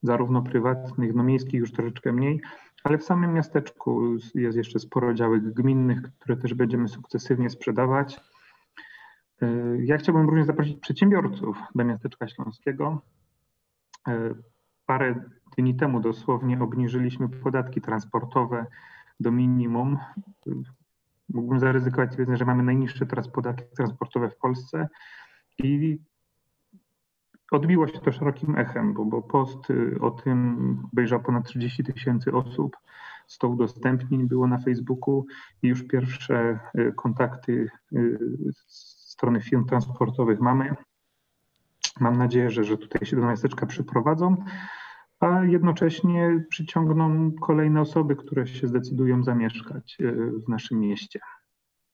zarówno 0.04 0.42
prywatnych, 0.42 1.16
no 1.16 1.24
miejskich 1.24 1.60
już 1.60 1.72
troszeczkę 1.72 2.14
mniej, 2.14 2.42
ale 2.84 2.98
w 2.98 3.04
samym 3.04 3.34
miasteczku 3.34 4.16
jest 4.36 4.58
jeszcze 4.58 4.80
sporo 4.80 5.14
działek 5.14 5.54
gminnych, 5.54 6.02
które 6.20 6.38
też 6.38 6.54
będziemy 6.54 6.88
sukcesywnie 6.88 7.50
sprzedawać. 7.50 8.20
Ja 9.80 9.98
chciałbym 9.98 10.26
również 10.26 10.46
zaprosić 10.46 10.80
przedsiębiorców 10.80 11.58
do 11.76 11.84
miasteczka 11.84 12.28
śląskiego. 12.28 13.02
Parę 14.86 15.24
dni 15.58 15.76
temu 15.76 16.00
dosłownie 16.00 16.60
obniżyliśmy 16.60 17.30
podatki 17.30 17.82
transportowe 17.82 18.66
do 19.20 19.32
minimum. 19.32 19.98
Mógłbym 21.30 21.60
zaryzykować 21.60 22.16
że 22.34 22.46
mamy 22.46 22.64
najniższe 22.64 23.06
teraz 23.06 23.28
podatki 23.28 23.76
transportowe 23.76 24.30
w 24.30 24.38
Polsce 24.38 24.88
i 25.58 25.98
odbiło 27.52 27.88
się 27.88 28.00
to 28.00 28.12
szerokim 28.12 28.56
echem, 28.56 28.94
bo, 28.94 29.06
bo 29.06 29.22
post 29.22 29.70
y, 29.70 29.98
o 30.02 30.12
tym 30.12 30.58
obejrzał 30.94 31.20
ponad 31.20 31.48
30 31.48 31.84
tysięcy 31.84 32.32
osób. 32.34 32.78
100 33.28 33.48
udostępnień 33.48 34.28
było 34.28 34.48
na 34.48 34.58
Facebooku 34.58 35.26
i 35.64 35.68
już 35.68 35.84
pierwsze 35.84 36.60
y, 36.76 36.94
kontakty 36.96 37.70
y, 37.94 38.20
strony 38.68 39.42
firm 39.42 39.66
transportowych 39.66 40.40
mamy. 40.40 40.76
Mam 42.00 42.18
nadzieję, 42.18 42.50
że, 42.50 42.64
że 42.64 42.78
tutaj 42.78 43.06
się 43.06 43.16
do 43.16 43.22
miasteczka 43.22 43.66
przyprowadzą 43.66 44.38
a 45.20 45.44
jednocześnie 45.44 46.46
przyciągną 46.50 47.32
kolejne 47.42 47.82
osoby, 47.82 48.16
które 48.16 48.48
się 48.48 48.68
zdecydują 48.68 49.24
zamieszkać 49.24 49.98
w 50.46 50.50
naszym 50.50 50.80
mieście. 50.80 51.20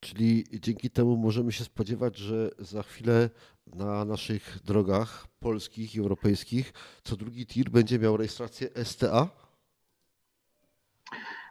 Czyli 0.03 0.43
dzięki 0.51 0.89
temu 0.89 1.17
możemy 1.17 1.51
się 1.51 1.63
spodziewać, 1.63 2.17
że 2.17 2.49
za 2.59 2.83
chwilę 2.83 3.29
na 3.75 4.05
naszych 4.05 4.59
drogach 4.65 5.27
polskich 5.39 5.95
i 5.95 5.99
europejskich 5.99 6.73
co 7.03 7.15
drugi 7.15 7.45
tir 7.45 7.69
będzie 7.69 7.99
miał 7.99 8.17
rejestrację 8.17 8.67
STA? 8.83 9.29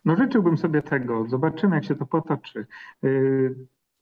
No 0.04 0.16
życzyłbym 0.16 0.58
sobie 0.58 0.82
tego. 0.82 1.28
Zobaczymy, 1.28 1.74
jak 1.74 1.84
się 1.84 1.94
to 1.94 2.06
potoczy. 2.06 2.66
E, 3.04 3.08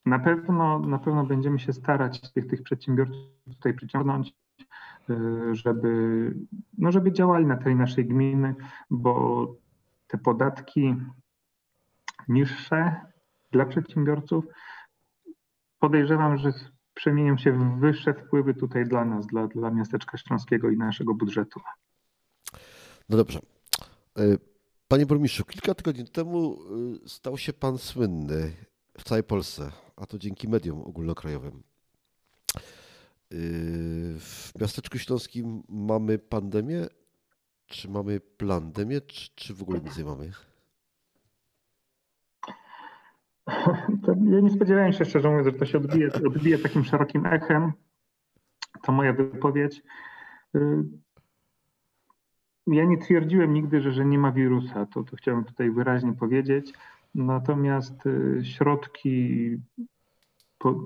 na 0.07 0.19
pewno, 0.19 0.79
na 0.79 0.99
pewno 0.99 1.25
będziemy 1.25 1.59
się 1.59 1.73
starać 1.73 2.33
tych, 2.33 2.47
tych 2.47 2.63
przedsiębiorców 2.63 3.27
tutaj 3.57 3.75
przyciągnąć. 3.75 4.35
Y, 5.11 5.55
żeby, 5.55 6.35
no 6.79 6.93
żeby 6.93 7.13
działali 7.13 7.47
na 7.47 7.57
tej 7.57 7.77
naszej 7.77 8.07
gminy, 8.07 8.55
bo 8.91 9.47
te 10.09 10.19
podatki 10.19 10.97
niższe 12.29 13.10
dla 13.53 13.67
przedsiębiorców 13.67 14.45
podejrzewam, 15.79 16.39
że 16.39 16.53
przemienią 16.95 17.39
się 17.39 17.53
w 17.53 17.81
wyższe 17.81 18.15
wpływy 18.15 18.55
tutaj 18.55 18.85
dla 18.85 19.05
nas, 19.05 19.27
dla, 19.27 19.47
dla 19.47 19.71
miasteczka 19.71 20.19
śląskiego 20.19 20.71
i 20.71 20.77
naszego 20.77 21.15
budżetu. 21.15 21.61
No 23.09 23.17
dobrze. 23.17 23.39
Y, 24.19 24.39
panie 24.89 25.07
burmistrzu, 25.07 25.45
kilka 25.45 25.75
tygodni 25.75 26.09
temu 26.09 26.59
y, 27.05 27.09
stał 27.09 27.39
się 27.39 27.53
pan 27.53 27.79
słynny 27.79 28.53
w 28.99 29.05
całej 29.05 29.25
Polsce, 29.25 29.73
a 29.97 30.07
to 30.07 30.19
dzięki 30.19 30.49
mediom 30.49 30.83
ogólnokrajowym. 30.83 31.63
W 34.19 34.51
miasteczku 34.61 34.99
śląskim 34.99 35.63
mamy 35.69 36.19
pandemię, 36.19 36.87
czy 37.67 37.89
mamy 37.89 38.21
plandemię, 38.21 39.01
czy, 39.01 39.31
czy 39.35 39.55
w 39.55 39.63
ogóle 39.63 39.81
nic 39.81 39.99
nie 39.99 40.05
mamy? 40.05 40.33
To 43.40 43.40
ja 44.33 44.41
nie 44.41 44.51
spodziewałem 44.51 44.93
się, 44.93 45.05
szczerze 45.05 45.29
mówiąc, 45.29 45.47
że 45.47 45.53
to 45.53 45.67
się 45.67 45.79
odbije, 45.79 46.13
odbije 46.13 46.59
takim 46.59 46.85
szerokim 46.85 47.27
echem. 47.27 47.73
To 48.83 48.93
moja 48.93 49.13
wypowiedź. 49.13 49.83
Y, 50.57 50.85
ja 52.67 52.85
nie 52.85 52.99
twierdziłem 52.99 53.55
nigdy, 53.55 53.81
że, 53.81 53.93
że 53.93 54.05
nie 54.05 54.19
ma 54.19 54.33
wirusa. 54.33 54.87
To, 54.87 55.05
to 55.05 55.17
chciałem 55.17 55.45
tutaj 55.45 55.71
wyraźnie 55.71 56.13
powiedzieć. 56.13 56.73
Natomiast 57.15 58.07
y, 58.07 58.41
środki 58.45 59.57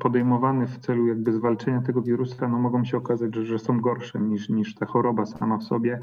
podejmowane 0.00 0.66
w 0.66 0.78
celu 0.78 1.06
jakby 1.06 1.32
zwalczenia 1.32 1.82
tego 1.82 2.02
wirusa, 2.02 2.48
no 2.48 2.58
mogą 2.58 2.84
się 2.84 2.96
okazać, 2.96 3.34
że, 3.34 3.46
że 3.46 3.58
są 3.58 3.80
gorsze 3.80 4.20
niż, 4.20 4.48
niż 4.48 4.74
ta 4.74 4.86
choroba 4.86 5.26
sama 5.26 5.58
w 5.58 5.64
sobie, 5.64 6.00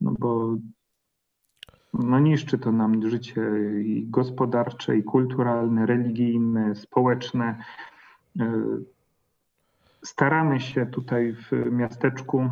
no 0.00 0.14
bo 0.18 0.56
no 1.92 2.18
niszczy 2.18 2.58
to 2.58 2.72
nam 2.72 3.10
życie 3.10 3.42
i 3.84 4.06
gospodarcze, 4.10 4.96
i 4.96 5.02
kulturalne, 5.02 5.86
religijne, 5.86 6.74
społeczne. 6.74 7.64
E, 8.40 8.62
staramy 10.04 10.60
się 10.60 10.86
tutaj 10.86 11.32
w 11.34 11.72
miasteczku 11.72 12.50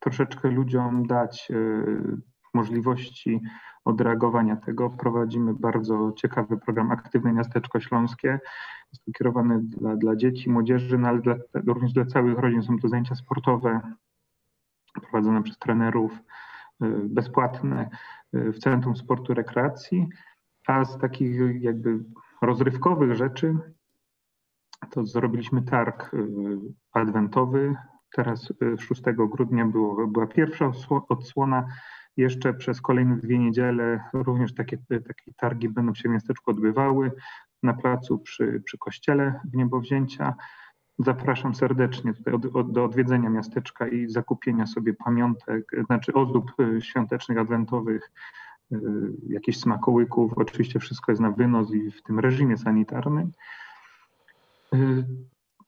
troszeczkę 0.00 0.50
ludziom 0.50 1.06
dać 1.06 1.50
e, 1.50 1.54
możliwości 2.54 3.40
odreagowania 3.84 4.56
tego. 4.56 4.90
Prowadzimy 4.90 5.54
bardzo 5.54 6.12
ciekawy 6.16 6.56
program 6.56 6.90
Aktywne 6.90 7.32
Miasteczko 7.32 7.80
Śląskie. 7.80 8.40
Jest 8.92 9.04
to 9.04 9.12
kierowane 9.12 9.60
dla, 9.62 9.96
dla 9.96 10.16
dzieci, 10.16 10.50
młodzieży, 10.50 10.98
no 10.98 11.08
ale 11.08 11.20
dla, 11.20 11.34
również 11.66 11.92
dla 11.92 12.04
całych 12.04 12.38
rodzin. 12.38 12.62
Są 12.62 12.78
to 12.78 12.88
zajęcia 12.88 13.14
sportowe 13.14 13.80
prowadzone 14.92 15.42
przez 15.42 15.58
trenerów, 15.58 16.12
y, 16.12 16.86
bezpłatne 17.08 17.90
w 18.32 18.58
Centrum 18.58 18.96
Sportu 18.96 19.34
Rekreacji. 19.34 20.08
A 20.66 20.84
z 20.84 20.98
takich 20.98 21.36
jakby 21.60 21.98
rozrywkowych 22.42 23.14
rzeczy 23.14 23.56
to 24.90 25.06
zrobiliśmy 25.06 25.62
targ 25.62 26.14
y, 26.14 26.18
adwentowy. 26.92 27.74
Teraz 28.12 28.52
6 28.78 29.02
grudnia 29.16 29.66
było, 29.66 30.06
była 30.06 30.26
pierwsza 30.26 30.72
odsłona 31.08 31.66
jeszcze 32.16 32.54
przez 32.54 32.80
kolejne 32.80 33.16
dwie 33.16 33.38
niedziele 33.38 34.04
również 34.12 34.54
takie, 34.54 34.78
takie 34.88 35.32
targi 35.36 35.68
będą 35.68 35.94
się 35.94 36.08
w 36.08 36.12
miasteczku 36.12 36.50
odbywały 36.50 37.12
na 37.62 37.74
placu 37.74 38.18
przy, 38.18 38.62
przy 38.64 38.78
kościele 38.78 39.40
Niebowzięcia. 39.52 40.34
Zapraszam 40.98 41.54
serdecznie 41.54 42.14
tutaj 42.14 42.34
od, 42.34 42.56
od, 42.56 42.72
do 42.72 42.84
odwiedzenia 42.84 43.30
miasteczka 43.30 43.88
i 43.88 44.08
zakupienia 44.08 44.66
sobie 44.66 44.94
pamiątek, 44.94 45.72
znaczy 45.86 46.12
ozdób 46.12 46.52
y, 46.60 46.82
świątecznych, 46.82 47.38
adwentowych, 47.38 48.12
y, 48.72 48.76
jakichś 49.28 49.58
smakołyków. 49.58 50.32
Oczywiście 50.36 50.78
wszystko 50.78 51.12
jest 51.12 51.22
na 51.22 51.30
wynos 51.30 51.74
i 51.74 51.90
w 51.90 52.02
tym 52.02 52.18
reżimie 52.18 52.58
sanitarnym. 52.58 53.32
Y, 54.74 55.04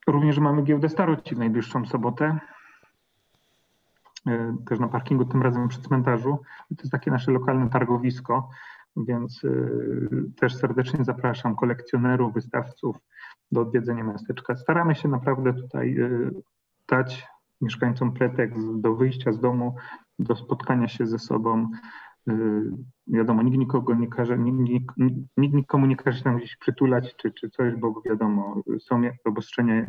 również 0.06 0.38
mamy 0.38 0.62
giełdę 0.62 0.88
staroci 0.88 1.34
w 1.34 1.38
najbliższą 1.38 1.86
sobotę. 1.86 2.38
E, 4.26 4.56
też 4.66 4.78
na 4.78 4.88
parkingu, 4.88 5.24
tym 5.24 5.42
razem 5.42 5.68
przy 5.68 5.80
cmentarzu. 5.80 6.38
To 6.68 6.82
jest 6.82 6.92
takie 6.92 7.10
nasze 7.10 7.32
lokalne 7.32 7.70
targowisko, 7.70 8.50
więc 8.96 9.42
e, 9.44 9.50
też 10.36 10.56
serdecznie 10.56 11.04
zapraszam 11.04 11.56
kolekcjonerów, 11.56 12.34
wystawców 12.34 12.96
do 13.54 13.60
odwiedzenia 13.60 14.04
miasteczka. 14.04 14.56
Staramy 14.56 14.94
się 14.94 15.08
naprawdę 15.08 15.54
tutaj 15.54 16.00
e, 16.00 16.30
dać 16.88 17.26
mieszkańcom 17.60 18.12
pretekst 18.12 18.80
do 18.80 18.94
wyjścia 18.94 19.32
z 19.32 19.40
domu, 19.40 19.74
do 20.18 20.36
spotkania 20.36 20.88
się 20.88 21.06
ze 21.06 21.18
sobą. 21.18 21.68
Wiadomo, 23.06 23.42
nikt 23.42 23.58
nikogo 23.58 23.94
nie 23.94 24.08
każe, 24.08 24.38
nikt, 24.38 24.92
nikt 25.36 25.54
nikomu 25.54 25.86
nie 25.86 25.96
każe 25.96 26.22
tam 26.22 26.36
gdzieś 26.36 26.56
przytulać 26.56 27.16
czy, 27.16 27.32
czy 27.32 27.50
coś, 27.50 27.74
bo 27.76 28.02
wiadomo, 28.04 28.62
są 28.78 29.02
obostrzenia, 29.24 29.86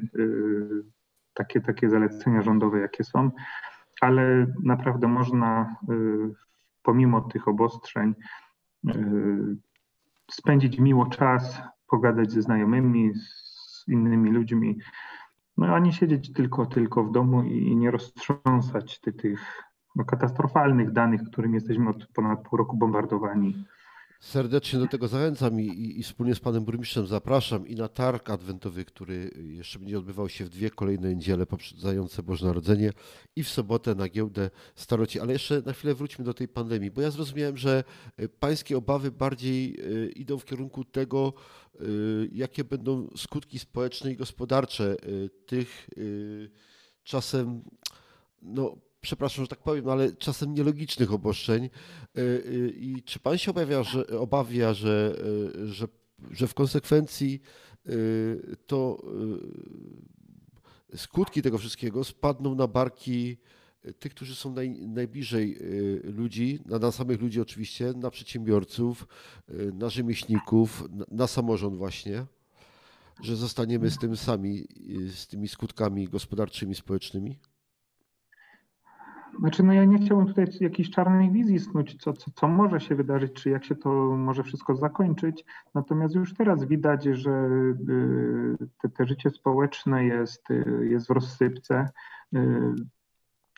takie, 1.34 1.62
takie 1.62 1.89
zalecenia 1.89 2.41
rządowe, 2.41 2.80
jakie 2.80 3.04
są 3.04 3.32
ale 4.01 4.47
naprawdę 4.63 5.08
można 5.08 5.75
y, 5.89 5.95
pomimo 6.84 7.21
tych 7.21 7.47
obostrzeń 7.47 8.15
y, 8.89 8.95
spędzić 10.32 10.80
miło 10.80 11.06
czas, 11.06 11.62
pogadać 11.88 12.32
ze 12.32 12.41
znajomymi, 12.41 13.13
z 13.15 13.44
innymi 13.87 14.31
ludźmi, 14.31 14.77
no 15.57 15.75
a 15.75 15.79
nie 15.79 15.93
siedzieć 15.93 16.33
tylko, 16.33 16.65
tylko 16.65 17.03
w 17.03 17.11
domu 17.11 17.43
i 17.43 17.75
nie 17.75 17.91
roztrząsać 17.91 18.99
tych, 18.99 19.63
no, 19.95 20.05
katastrofalnych 20.05 20.91
danych, 20.91 21.21
którymi 21.23 21.53
jesteśmy 21.53 21.89
od 21.89 22.07
ponad 22.07 22.41
pół 22.41 22.57
roku 22.57 22.77
bombardowani. 22.77 23.65
Serdecznie 24.20 24.80
do 24.80 24.88
tego 24.88 25.07
zachęcam 25.07 25.61
i, 25.61 25.66
i, 25.66 25.99
i, 25.99 26.03
wspólnie 26.03 26.36
z 26.36 26.39
panem 26.39 26.66
burmistrzem 26.66 27.07
zapraszam 27.07 27.68
i 27.68 27.76
na 27.76 27.88
targ 27.88 28.30
adwentowy, 28.30 28.86
który 28.86 29.32
jeszcze 29.36 29.80
będzie 29.80 29.97
odbywał 29.97 30.30
się 30.30 30.45
w 30.45 30.49
dwie 30.49 30.70
kolejne 30.70 31.16
niedziele 31.16 31.45
poprzedzające 31.45 32.24
Boże 32.24 32.45
Narodzenie 32.45 32.91
i 33.36 33.43
w 33.43 33.49
sobotę 33.49 33.95
na 33.95 34.09
giełdę 34.09 34.49
staroci. 34.76 35.20
Ale 35.20 35.34
jeszcze 35.34 35.61
na 35.66 35.74
chwilę 35.74 35.95
wróćmy 35.95 36.26
do 36.26 36.34
tej 36.34 36.47
pandemii, 36.47 36.91
bo 36.91 37.01
ja 37.01 37.11
zrozumiałem, 37.11 37.57
że 37.57 37.84
e, 38.18 38.30
pańskie 38.30 38.78
obawy 38.78 39.11
bardziej 39.11 39.80
e, 39.80 40.09
idą 40.09 40.38
w 40.38 40.45
kierunku 40.45 40.86
tego, 40.86 41.34
e, 41.74 41.84
jakie 42.32 42.63
będą 42.63 43.09
skutki 43.18 43.59
społeczne 43.59 44.11
i 44.11 44.16
gospodarcze 44.16 44.95
tych 45.45 45.89
czasem 47.03 47.61
no, 48.41 48.78
przepraszam, 49.06 49.43
że 49.43 49.47
tak 49.47 49.60
powiem, 49.60 49.89
ale 49.89 50.14
czasem 50.14 50.53
nielogicznych 50.53 51.14
obostrzeń. 51.14 51.70
I 52.76 53.03
czy 53.06 53.20
pan 53.20 53.38
się 53.38 53.51
obawia, 53.51 53.84
że, 53.84 54.08
obawia, 54.08 54.74
że, 54.74 55.16
że, 55.66 55.88
że 56.32 56.47
w 56.47 56.53
konsekwencji 56.53 57.41
to 58.68 59.03
skutki 60.95 61.41
tego 61.41 61.58
wszystkiego 61.58 62.03
spadną 62.03 62.56
na 62.56 62.68
barki 62.68 63.38
tych, 63.99 64.14
którzy 64.14 64.36
są 64.36 64.53
naj, 64.53 64.70
najbliżej 64.70 65.58
ludzi, 66.03 66.60
na, 66.66 66.80
na, 66.80 66.91
samych 66.91 67.22
ludzi 67.22 67.41
oczywiście, 67.41 67.93
na 67.95 68.10
przedsiębiorców, 68.10 69.08
na 69.74 69.89
rzemieślników, 69.89 70.84
na, 70.91 71.06
na 71.12 71.28
samorząd 71.28 71.78
właśnie? 71.78 72.26
że 73.24 73.36
zostaniemy 73.36 73.91
z 73.91 73.97
tym 73.97 74.18
sami, 74.18 74.68
z 75.16 75.28
tymi 75.28 75.47
skutkami 75.47 76.08
gospodarczymi, 76.08 76.76
społecznymi? 76.76 77.39
Znaczy, 79.39 79.63
no 79.63 79.73
ja 79.73 79.86
nie 79.86 79.97
chciałbym 79.97 80.27
tutaj 80.27 80.47
jakiejś 80.59 80.89
czarnej 80.89 81.31
wizji 81.31 81.59
snuć, 81.59 81.95
co, 81.95 82.13
co, 82.13 82.31
co 82.31 82.47
może 82.47 82.79
się 82.79 82.95
wydarzyć, 82.95 83.33
czy 83.33 83.49
jak 83.49 83.65
się 83.65 83.75
to 83.75 83.89
może 84.17 84.43
wszystko 84.43 84.75
zakończyć. 84.75 85.45
Natomiast 85.73 86.15
już 86.15 86.33
teraz 86.33 86.63
widać, 86.63 87.03
że 87.03 87.31
y, 87.89 88.57
te, 88.81 88.89
te 88.89 89.05
życie 89.05 89.29
społeczne 89.29 90.05
jest, 90.05 90.51
y, 90.51 90.88
jest 90.89 91.07
w 91.07 91.09
rozsypce. 91.09 91.89
Y, 92.36 92.39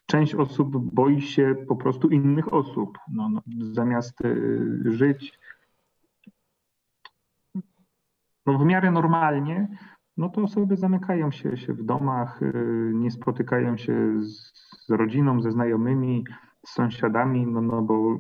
część 0.06 0.36
osób 0.36 0.94
boi 0.94 1.22
się 1.22 1.56
po 1.68 1.76
prostu 1.76 2.10
innych 2.10 2.54
osób. 2.54 2.98
No, 3.12 3.30
no, 3.30 3.42
zamiast 3.74 4.20
żyć 4.86 5.40
no 8.48 8.58
w 8.58 8.66
miarę 8.66 8.92
normalnie, 8.92 9.68
no 10.18 10.30
to 10.30 10.42
osoby 10.42 10.78
zamykają 10.78 11.32
się, 11.32 11.58
się 11.58 11.74
w 11.74 11.84
domach, 11.84 12.42
y, 12.42 12.92
nie 12.94 13.12
spotykają 13.12 13.78
się 13.78 14.22
z, 14.22 14.52
z 14.86 14.90
rodziną, 14.90 15.42
ze 15.42 15.52
znajomymi, 15.52 16.24
z 16.66 16.72
sąsiadami, 16.72 17.48
no, 17.48 17.62
no 17.62 17.82
bo 17.82 18.18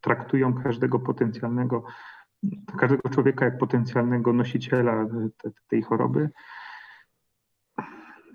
traktują 0.00 0.54
każdego 0.54 0.98
potencjalnego, 0.98 1.84
każdego 2.78 3.08
człowieka 3.08 3.44
jak 3.44 3.58
potencjalnego 3.58 4.32
nosiciela 4.32 5.06
te, 5.42 5.50
tej 5.68 5.82
choroby. 5.82 6.30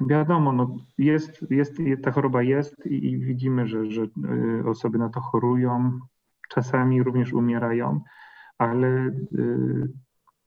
Wiadomo, 0.02 0.54
no 0.54 0.76
jest, 0.98 1.52
jest, 1.52 1.78
ta 2.04 2.12
choroba 2.12 2.44
jest 2.44 2.86
i, 2.86 3.12
i 3.12 3.20
widzimy, 3.20 3.68
że, 3.68 3.86
że 3.86 4.02
y, 4.02 4.70
osoby 4.70 4.98
na 4.98 5.10
to 5.10 5.22
chorują, 5.22 6.00
czasami 6.50 7.04
również 7.04 7.34
umierają, 7.34 8.02
ale 8.58 8.88
y, 9.34 9.90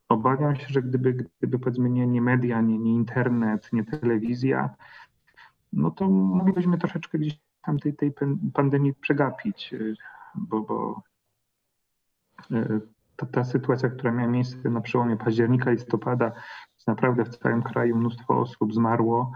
Obawiam 0.09 0.57
się, 0.57 0.67
że 0.69 0.83
gdyby, 0.83 1.27
gdyby 1.39 1.59
powiedzmy 1.59 1.91
nie, 1.91 2.07
nie 2.07 2.23
media, 2.23 2.61
nie, 2.61 2.79
nie 2.79 2.93
internet, 2.93 3.73
nie 3.73 3.85
telewizja, 3.85 4.71
no 5.73 5.91
to 5.91 6.09
moglibyśmy 6.11 6.79
troszeczkę 6.79 7.19
gdzieś 7.19 7.39
tam 7.63 7.79
tej, 7.79 7.95
tej 7.95 8.13
pandemii 8.55 8.95
przegapić, 8.95 9.73
y, 9.73 9.95
bo, 10.35 10.61
bo 10.61 11.03
y, 12.51 12.81
ta, 13.17 13.27
ta 13.27 13.45
sytuacja, 13.45 13.89
która 13.89 14.13
miała 14.13 14.31
miejsce 14.31 14.71
na 14.71 14.81
przełomie 14.81 15.17
października, 15.17 15.71
listopada, 15.71 16.33
naprawdę 16.87 17.25
w 17.25 17.39
całym 17.39 17.63
kraju 17.63 17.97
mnóstwo 17.97 18.41
osób 18.41 18.75
zmarło 18.75 19.33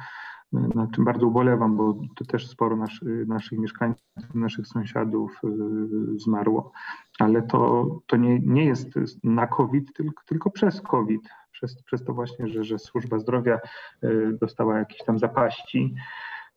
na 0.52 0.86
czym 0.86 1.04
bardzo 1.04 1.26
ubolewam, 1.26 1.76
bo 1.76 1.94
to 2.16 2.24
też 2.24 2.48
sporo 2.48 2.76
naszy, 2.76 3.24
naszych 3.28 3.58
mieszkańców, 3.58 4.04
naszych 4.34 4.66
sąsiadów 4.66 5.40
y, 5.44 6.18
zmarło, 6.18 6.72
ale 7.18 7.42
to, 7.42 7.86
to 8.06 8.16
nie, 8.16 8.40
nie 8.40 8.64
jest 8.64 8.88
na 9.24 9.46
COVID, 9.46 9.92
tylko, 9.92 10.22
tylko 10.26 10.50
przez 10.50 10.80
COVID, 10.80 11.28
przez, 11.52 11.82
przez 11.82 12.04
to 12.04 12.14
właśnie, 12.14 12.48
że, 12.48 12.64
że 12.64 12.78
służba 12.78 13.18
zdrowia 13.18 13.58
y, 14.04 14.38
dostała 14.40 14.78
jakieś 14.78 14.98
tam 15.04 15.18
zapaści. 15.18 15.94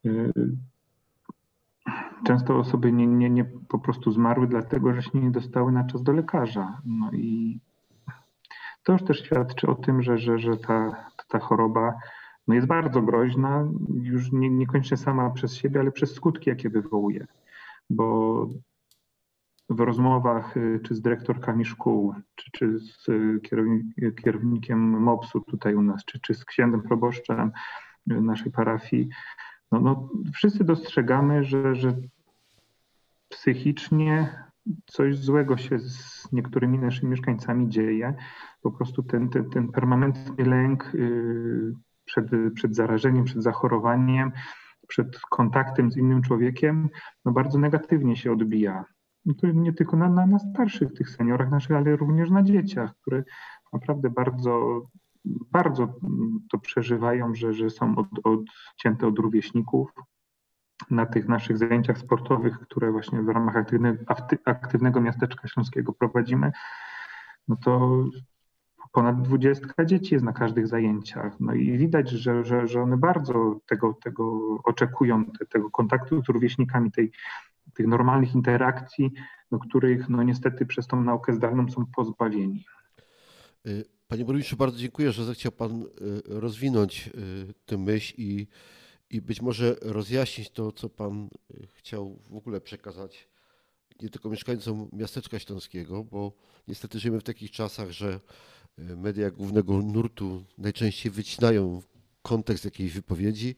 Y, 0.05 0.33
często 2.25 2.57
osoby 2.57 2.91
nie, 2.91 3.07
nie, 3.07 3.29
nie 3.29 3.45
po 3.45 3.79
prostu 3.79 4.11
zmarły, 4.11 4.47
dlatego 4.47 4.93
że 4.93 5.01
się 5.01 5.19
nie 5.19 5.31
dostały 5.31 5.71
na 5.71 5.83
czas 5.83 6.03
do 6.03 6.11
lekarza. 6.11 6.81
No 6.85 7.11
i 7.11 7.59
to 8.83 8.93
już 8.93 9.03
też 9.03 9.19
świadczy 9.19 9.67
o 9.67 9.75
tym, 9.75 10.01
że, 10.01 10.17
że, 10.17 10.39
że 10.39 10.57
ta, 10.57 11.05
ta 11.27 11.39
choroba 11.39 11.93
no 12.47 12.55
jest 12.55 12.67
bardzo 12.67 13.01
groźna, 13.01 13.67
już 14.01 14.31
nie, 14.31 14.49
niekoniecznie 14.49 14.97
sama 14.97 15.29
przez 15.29 15.55
siebie, 15.55 15.79
ale 15.79 15.91
przez 15.91 16.13
skutki, 16.13 16.49
jakie 16.49 16.69
wywołuje. 16.69 17.27
Bo 17.89 18.47
w 19.69 19.79
rozmowach 19.79 20.57
y, 20.57 20.79
czy 20.83 20.95
z 20.95 21.01
dyrektorkami 21.01 21.65
szkół, 21.65 22.13
czy, 22.35 22.51
czy 22.51 22.79
z 22.79 23.09
y, 23.09 23.39
kierownikiem 24.23 25.01
MOPS-u 25.01 25.41
tutaj 25.41 25.75
u 25.75 25.81
nas, 25.81 26.05
czy, 26.05 26.19
czy 26.19 26.33
z 26.33 26.45
księdzem 26.45 26.81
proboszczem 26.81 27.51
y, 28.11 28.21
naszej 28.21 28.51
parafii, 28.51 29.09
no, 29.71 29.79
no, 29.79 30.09
wszyscy 30.33 30.63
dostrzegamy, 30.63 31.43
że, 31.43 31.75
że 31.75 31.93
psychicznie 33.29 34.43
coś 34.85 35.17
złego 35.17 35.57
się 35.57 35.79
z 35.79 36.27
niektórymi 36.31 36.79
naszymi 36.79 37.11
mieszkańcami 37.11 37.69
dzieje. 37.69 38.15
Po 38.61 38.71
prostu 38.71 39.03
ten, 39.03 39.29
ten, 39.29 39.49
ten 39.49 39.71
permanentny 39.71 40.45
lęk, 40.45 40.91
przed, 42.06 42.26
przed 42.56 42.76
zarażeniem, 42.76 43.24
przed 43.24 43.43
zachorowaniem, 43.43 44.32
przed 44.88 45.20
kontaktem 45.20 45.91
z 45.91 45.97
innym 45.97 46.22
człowiekiem, 46.22 46.89
no 47.26 47.32
bardzo 47.32 47.60
negatywnie 47.60 48.16
się 48.16 48.32
odbija. 48.32 48.86
No 49.26 49.34
to 49.34 49.47
nie 49.47 49.74
tylko 49.74 49.97
na, 49.97 50.10
na, 50.10 50.26
na 50.26 50.39
starszych 50.39 50.93
tych 50.93 51.10
seniorach 51.10 51.51
naszych, 51.51 51.72
ale 51.72 51.95
również 51.95 52.30
na 52.30 52.43
dzieciach, 52.43 52.95
które 53.01 53.24
naprawdę 53.74 54.10
bardzo, 54.10 54.82
bardzo 55.26 55.93
to 56.51 56.58
przeżywają, 56.60 57.36
że, 57.36 57.54
że 57.54 57.70
są 57.70 57.95
od, 57.97 58.08
odcięte 58.24 59.08
od 59.08 59.20
rówieśników. 59.20 59.93
Na 60.91 61.06
tych 61.06 61.28
naszych 61.28 61.58
zajęciach 61.58 61.97
sportowych, 61.97 62.60
które 62.60 62.91
właśnie 62.91 63.22
w 63.22 63.30
ramach 63.30 63.56
aktywnego, 63.56 64.04
aktywnego 64.45 65.01
miasteczka 65.01 65.47
śląskiego 65.47 65.93
prowadzimy, 65.93 66.51
no 67.47 67.56
to 67.56 68.04
ponad 68.93 69.21
dwudziestka 69.21 69.85
dzieci 69.85 70.13
jest 70.13 70.25
na 70.25 70.33
każdych 70.33 70.67
zajęciach. 70.67 71.39
No 71.39 71.53
i 71.53 71.77
widać, 71.77 72.09
że, 72.09 72.45
że, 72.45 72.67
że 72.67 72.81
one 72.81 72.97
bardzo 72.97 73.59
tego, 73.67 73.93
tego 74.03 74.39
oczekują, 74.63 75.25
te, 75.25 75.45
tego 75.45 75.71
kontaktu 75.71 76.23
z 76.23 76.29
rówieśnikami, 76.29 76.91
tej, 76.91 77.11
tych 77.73 77.87
normalnych 77.87 78.35
interakcji, 78.35 79.11
no, 79.51 79.59
których 79.59 80.09
no 80.09 80.23
niestety 80.23 80.65
przez 80.65 80.87
tą 80.87 81.03
naukę 81.03 81.33
zdalną 81.33 81.69
są 81.69 81.85
pozbawieni. 81.95 82.65
Y, 83.67 83.85
panie 84.07 84.25
burmistrzu, 84.25 84.57
bardzo 84.57 84.77
dziękuję, 84.77 85.11
że 85.11 85.25
zechciał 85.25 85.51
Pan 85.51 85.81
y, 85.81 85.87
rozwinąć 86.25 87.07
y, 87.07 87.53
tę 87.65 87.77
myśl 87.77 88.13
i, 88.17 88.47
i 89.09 89.21
być 89.21 89.41
może 89.41 89.75
rozjaśnić 89.81 90.49
to, 90.49 90.71
co 90.71 90.89
Pan 90.89 91.29
chciał 91.77 92.19
w 92.29 92.35
ogóle 92.35 92.61
przekazać 92.61 93.33
nie 94.01 94.09
tylko 94.09 94.29
mieszkańcom 94.29 94.89
miasteczka 94.93 95.39
śląskiego, 95.39 96.03
bo 96.03 96.31
niestety 96.67 96.99
żyjemy 96.99 97.19
w 97.19 97.23
takich 97.23 97.51
czasach, 97.51 97.91
że 97.91 98.19
media 98.78 99.32
głównego 99.32 99.82
nurtu 99.82 100.43
najczęściej 100.57 101.11
wycinają 101.11 101.82
kontekst 102.21 102.65
jakiejś 102.65 102.93
wypowiedzi 102.93 103.55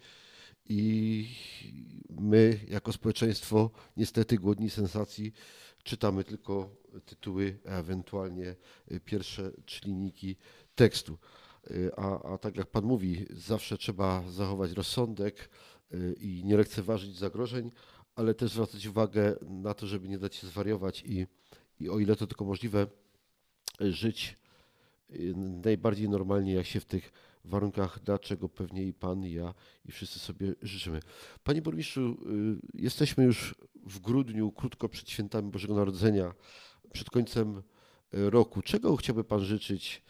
i 0.70 1.28
my 2.10 2.60
jako 2.68 2.94
społeczeństwo 2.94 3.72
niestety 3.98 4.38
głodni 4.38 4.70
sensacji 4.70 5.34
czytamy 5.84 6.24
tylko 6.24 6.70
tytuły, 7.06 7.60
a 7.66 7.70
ewentualnie 7.70 8.56
pierwsze 9.06 9.52
trzy 9.66 9.82
linijki 9.86 10.36
tekstu. 10.76 11.18
A, 11.98 12.34
a 12.34 12.38
tak 12.38 12.58
jak 12.58 12.68
Pan 12.68 12.86
mówi, 12.86 13.26
zawsze 13.30 13.78
trzeba 13.78 14.24
zachować 14.30 14.72
rozsądek 14.72 15.50
i 16.20 16.42
nie 16.46 16.58
lekceważyć 16.58 17.18
zagrożeń, 17.18 17.72
ale 18.16 18.34
też 18.34 18.52
zwracać 18.52 18.86
uwagę 18.86 19.36
na 19.42 19.74
to, 19.74 19.88
żeby 19.88 20.10
nie 20.10 20.18
dać 20.18 20.36
się 20.36 20.48
zwariować 20.48 21.04
i, 21.06 21.28
i 21.80 21.90
o 21.90 22.00
ile 22.00 22.16
to 22.16 22.28
tylko 22.28 22.46
możliwe, 22.46 22.88
żyć 23.80 24.38
najbardziej 25.64 26.10
normalnie, 26.10 26.54
jak 26.54 26.66
się 26.66 26.80
w 26.80 26.86
tych 26.86 27.12
warunkach 27.46 28.04
da, 28.04 28.20
czego 28.20 28.50
pewnie 28.50 28.84
i 28.84 28.94
Pan, 28.94 29.26
i 29.26 29.32
ja, 29.32 29.54
i 29.86 29.92
wszyscy 29.92 30.20
sobie 30.20 30.54
życzymy. 30.62 31.00
Panie 31.44 31.62
Burmistrzu, 31.62 32.02
y, 32.02 32.82
jesteśmy 32.82 33.24
już 33.24 33.56
w 33.76 34.00
grudniu, 34.00 34.52
krótko 34.52 34.90
przed 34.90 35.10
świętami 35.10 35.52
Bożego 35.52 35.76
Narodzenia, 35.76 36.34
przed 36.94 37.10
końcem 37.10 37.58
y, 38.14 38.30
roku. 38.30 38.62
Czego 38.62 38.96
chciałby 38.96 39.24
Pan 39.24 39.40
życzyć 39.40 40.04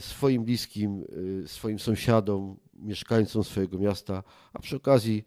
swoim 0.00 0.44
bliskim, 0.44 1.04
y, 1.44 1.48
swoim 1.48 1.78
sąsiadom, 1.78 2.56
mieszkańcom 2.74 3.44
swojego 3.44 3.78
miasta, 3.78 4.22
a 4.52 4.58
przy 4.58 4.76
okazji 4.76 5.24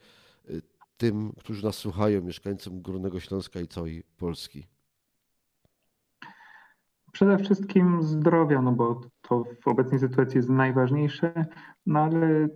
tym, 0.97 1.33
którzy 1.39 1.63
nas 1.63 1.75
słuchają, 1.75 2.21
mieszkańcom 2.21 2.81
Górnego 2.81 3.19
Śląska 3.19 3.61
i 3.61 3.67
całej 3.67 4.03
Polski? 4.17 4.67
Przede 7.17 7.37
wszystkim 7.37 8.03
zdrowia, 8.03 8.61
no 8.61 8.71
bo 8.71 9.01
to 9.21 9.43
w 9.61 9.67
obecnej 9.67 9.99
sytuacji 9.99 10.37
jest 10.37 10.49
najważniejsze, 10.49 11.45
no 11.85 11.99
ale 11.99 12.49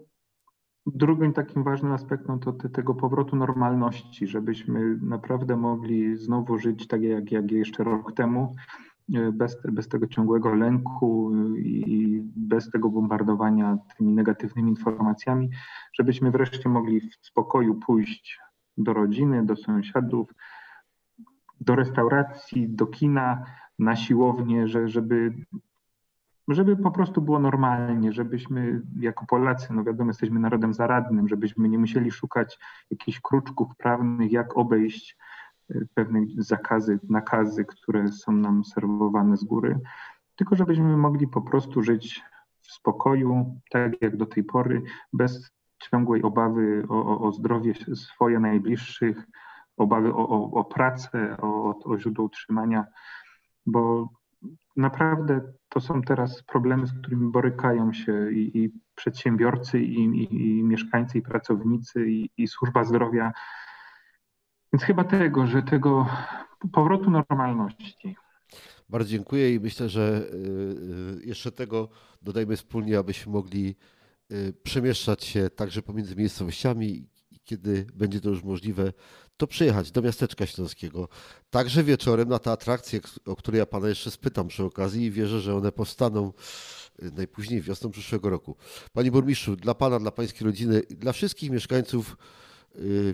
drugim 0.85 1.33
takim 1.33 1.63
ważnym 1.63 1.91
aspektem 1.91 2.39
to 2.39 2.53
te, 2.53 2.69
tego 2.69 2.95
powrotu 2.95 3.35
normalności, 3.35 4.27
żebyśmy 4.27 4.97
naprawdę 5.01 5.57
mogli 5.57 6.17
znowu 6.17 6.59
żyć 6.59 6.87
tak 6.87 7.01
jak, 7.01 7.31
jak 7.31 7.51
jeszcze 7.51 7.83
rok 7.83 8.13
temu, 8.13 8.55
e, 9.13 9.31
bez, 9.31 9.57
bez 9.71 9.87
tego 9.87 10.07
ciągłego 10.07 10.55
lęku 10.55 11.31
i 11.57 12.21
bez 12.35 12.71
tego 12.71 12.89
bombardowania 12.89 13.77
tymi 13.97 14.13
negatywnymi 14.13 14.69
informacjami, 14.69 15.49
żebyśmy 15.93 16.31
wreszcie 16.31 16.69
mogli 16.69 17.01
w 17.01 17.15
spokoju 17.21 17.75
pójść 17.75 18.39
do 18.77 18.93
rodziny, 18.93 19.45
do 19.45 19.55
sąsiadów, 19.55 20.33
do 21.61 21.75
restauracji, 21.75 22.69
do 22.69 22.87
kina, 22.87 23.45
na 23.81 23.95
siłownię, 23.95 24.67
że, 24.67 24.89
żeby, 24.89 25.33
żeby 26.47 26.77
po 26.77 26.91
prostu 26.91 27.21
było 27.21 27.39
normalnie, 27.39 28.13
żebyśmy 28.13 28.81
jako 28.99 29.25
Polacy, 29.25 29.73
no 29.73 29.83
wiadomo, 29.83 30.09
jesteśmy 30.09 30.39
narodem 30.39 30.73
zaradnym, 30.73 31.27
żebyśmy 31.27 31.69
nie 31.69 31.79
musieli 31.79 32.11
szukać 32.11 32.59
jakichś 32.91 33.19
kruczków 33.19 33.75
prawnych, 33.77 34.31
jak 34.31 34.57
obejść 34.57 35.17
y, 35.71 35.87
pewne 35.93 36.19
zakazy, 36.37 36.99
nakazy, 37.09 37.65
które 37.65 38.07
są 38.07 38.31
nam 38.31 38.63
serwowane 38.63 39.37
z 39.37 39.43
góry, 39.43 39.79
tylko 40.35 40.55
żebyśmy 40.55 40.97
mogli 40.97 41.27
po 41.27 41.41
prostu 41.41 41.81
żyć 41.81 42.23
w 42.59 42.71
spokoju, 42.71 43.59
tak 43.71 44.01
jak 44.01 44.17
do 44.17 44.25
tej 44.25 44.43
pory, 44.43 44.81
bez 45.13 45.51
ciągłej 45.89 46.21
obawy 46.21 46.83
o, 46.89 47.05
o, 47.05 47.21
o 47.27 47.31
zdrowie 47.31 47.73
swoje 47.95 48.39
najbliższych, 48.39 49.27
obawy 49.77 50.13
o, 50.13 50.51
o, 50.51 50.63
pracę, 50.65 51.37
o 51.41 51.97
źródło 51.97 52.25
utrzymania, 52.25 52.85
bo 53.65 54.09
naprawdę 54.75 55.41
to 55.69 55.79
są 55.81 56.01
teraz 56.01 56.43
problemy, 56.43 56.87
z 56.87 56.93
którymi 56.93 57.31
borykają 57.31 57.93
się 57.93 58.31
i, 58.31 58.57
i 58.57 58.71
przedsiębiorcy, 58.95 59.79
i, 59.79 59.95
i, 59.95 60.35
i, 60.35 60.63
mieszkańcy, 60.63 61.17
i 61.17 61.21
pracownicy, 61.21 62.05
i, 62.37 62.47
służba 62.47 62.83
zdrowia. 62.83 63.31
Więc 64.73 64.83
chyba 64.83 65.03
tego, 65.03 65.47
że 65.47 65.63
tego 65.63 66.07
powrotu 66.71 67.11
normalności. 67.11 68.15
Bardzo 68.89 69.09
dziękuję 69.09 69.55
i 69.55 69.59
myślę, 69.59 69.89
że 69.89 70.23
y, 70.33 71.21
y, 71.23 71.25
jeszcze 71.25 71.51
tego 71.51 71.89
dodajmy 72.21 72.55
wspólnie, 72.55 72.97
abyśmy 72.97 73.31
mogli 73.31 73.75
y, 74.31 74.53
przemieszczać 74.63 75.23
się 75.23 75.49
także 75.49 75.81
pomiędzy 75.81 76.15
miejscowościami 76.15 77.07
kiedy 77.43 77.85
będzie 77.93 78.21
to 78.21 78.29
już 78.29 78.43
możliwe, 78.43 78.93
to 79.37 79.47
przyjechać 79.47 79.91
do 79.91 80.01
miasteczka 80.01 80.45
śląskiego. 80.45 81.09
Także 81.49 81.83
wieczorem 81.83 82.29
na 82.29 82.39
te 82.39 82.51
atrakcje, 82.51 82.99
o 83.25 83.35
które 83.35 83.57
ja 83.57 83.65
pana 83.65 83.89
jeszcze 83.89 84.11
spytam 84.11 84.47
przy 84.47 84.63
okazji 84.63 85.05
i 85.05 85.11
wierzę, 85.11 85.41
że 85.41 85.55
one 85.55 85.71
powstaną 85.71 86.33
najpóźniej 87.01 87.61
wiosną 87.61 87.91
przyszłego 87.91 88.29
roku. 88.29 88.55
Panie 88.93 89.11
burmistrzu, 89.11 89.55
dla 89.55 89.75
pana, 89.75 89.99
dla 89.99 90.11
pańskiej 90.11 90.45
rodziny, 90.45 90.81
dla 90.89 91.13
wszystkich 91.13 91.49
mieszkańców 91.49 92.17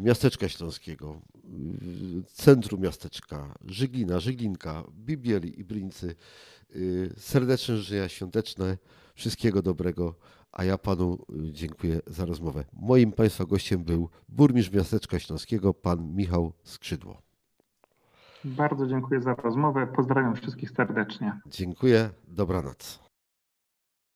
miasteczka 0.01 0.49
śląskiego, 0.49 1.21
centrum 2.33 2.81
miasteczka, 2.81 3.57
Żyglina, 3.65 4.19
Żyglinka, 4.19 4.83
Bibieli 4.93 5.59
i 5.59 5.63
Bryńcy, 5.63 6.15
serdeczne 7.17 7.77
życzenia 7.77 8.09
świąteczne, 8.09 8.77
wszystkiego 9.15 9.61
dobrego 9.61 10.15
a 10.57 10.63
ja 10.63 10.77
panu 10.77 11.17
y, 11.49 11.51
dziękuję 11.51 11.99
za 12.07 12.25
rozmowę. 12.25 12.63
Moim 12.73 13.11
państwa 13.11 13.45
gościem 13.45 13.83
był 13.83 14.09
burmistrz 14.29 14.71
miasteczka 14.71 15.19
śląskiego, 15.19 15.73
pan 15.73 16.15
Michał 16.15 16.53
Skrzydło. 16.63 17.21
Bardzo 18.43 18.87
dziękuję 18.87 19.21
za 19.21 19.35
rozmowę. 19.35 19.87
Pozdrawiam 19.95 20.35
wszystkich 20.35 20.71
serdecznie. 20.71 21.39
Dziękuję. 21.45 22.09
Dobranoc. 22.27 23.06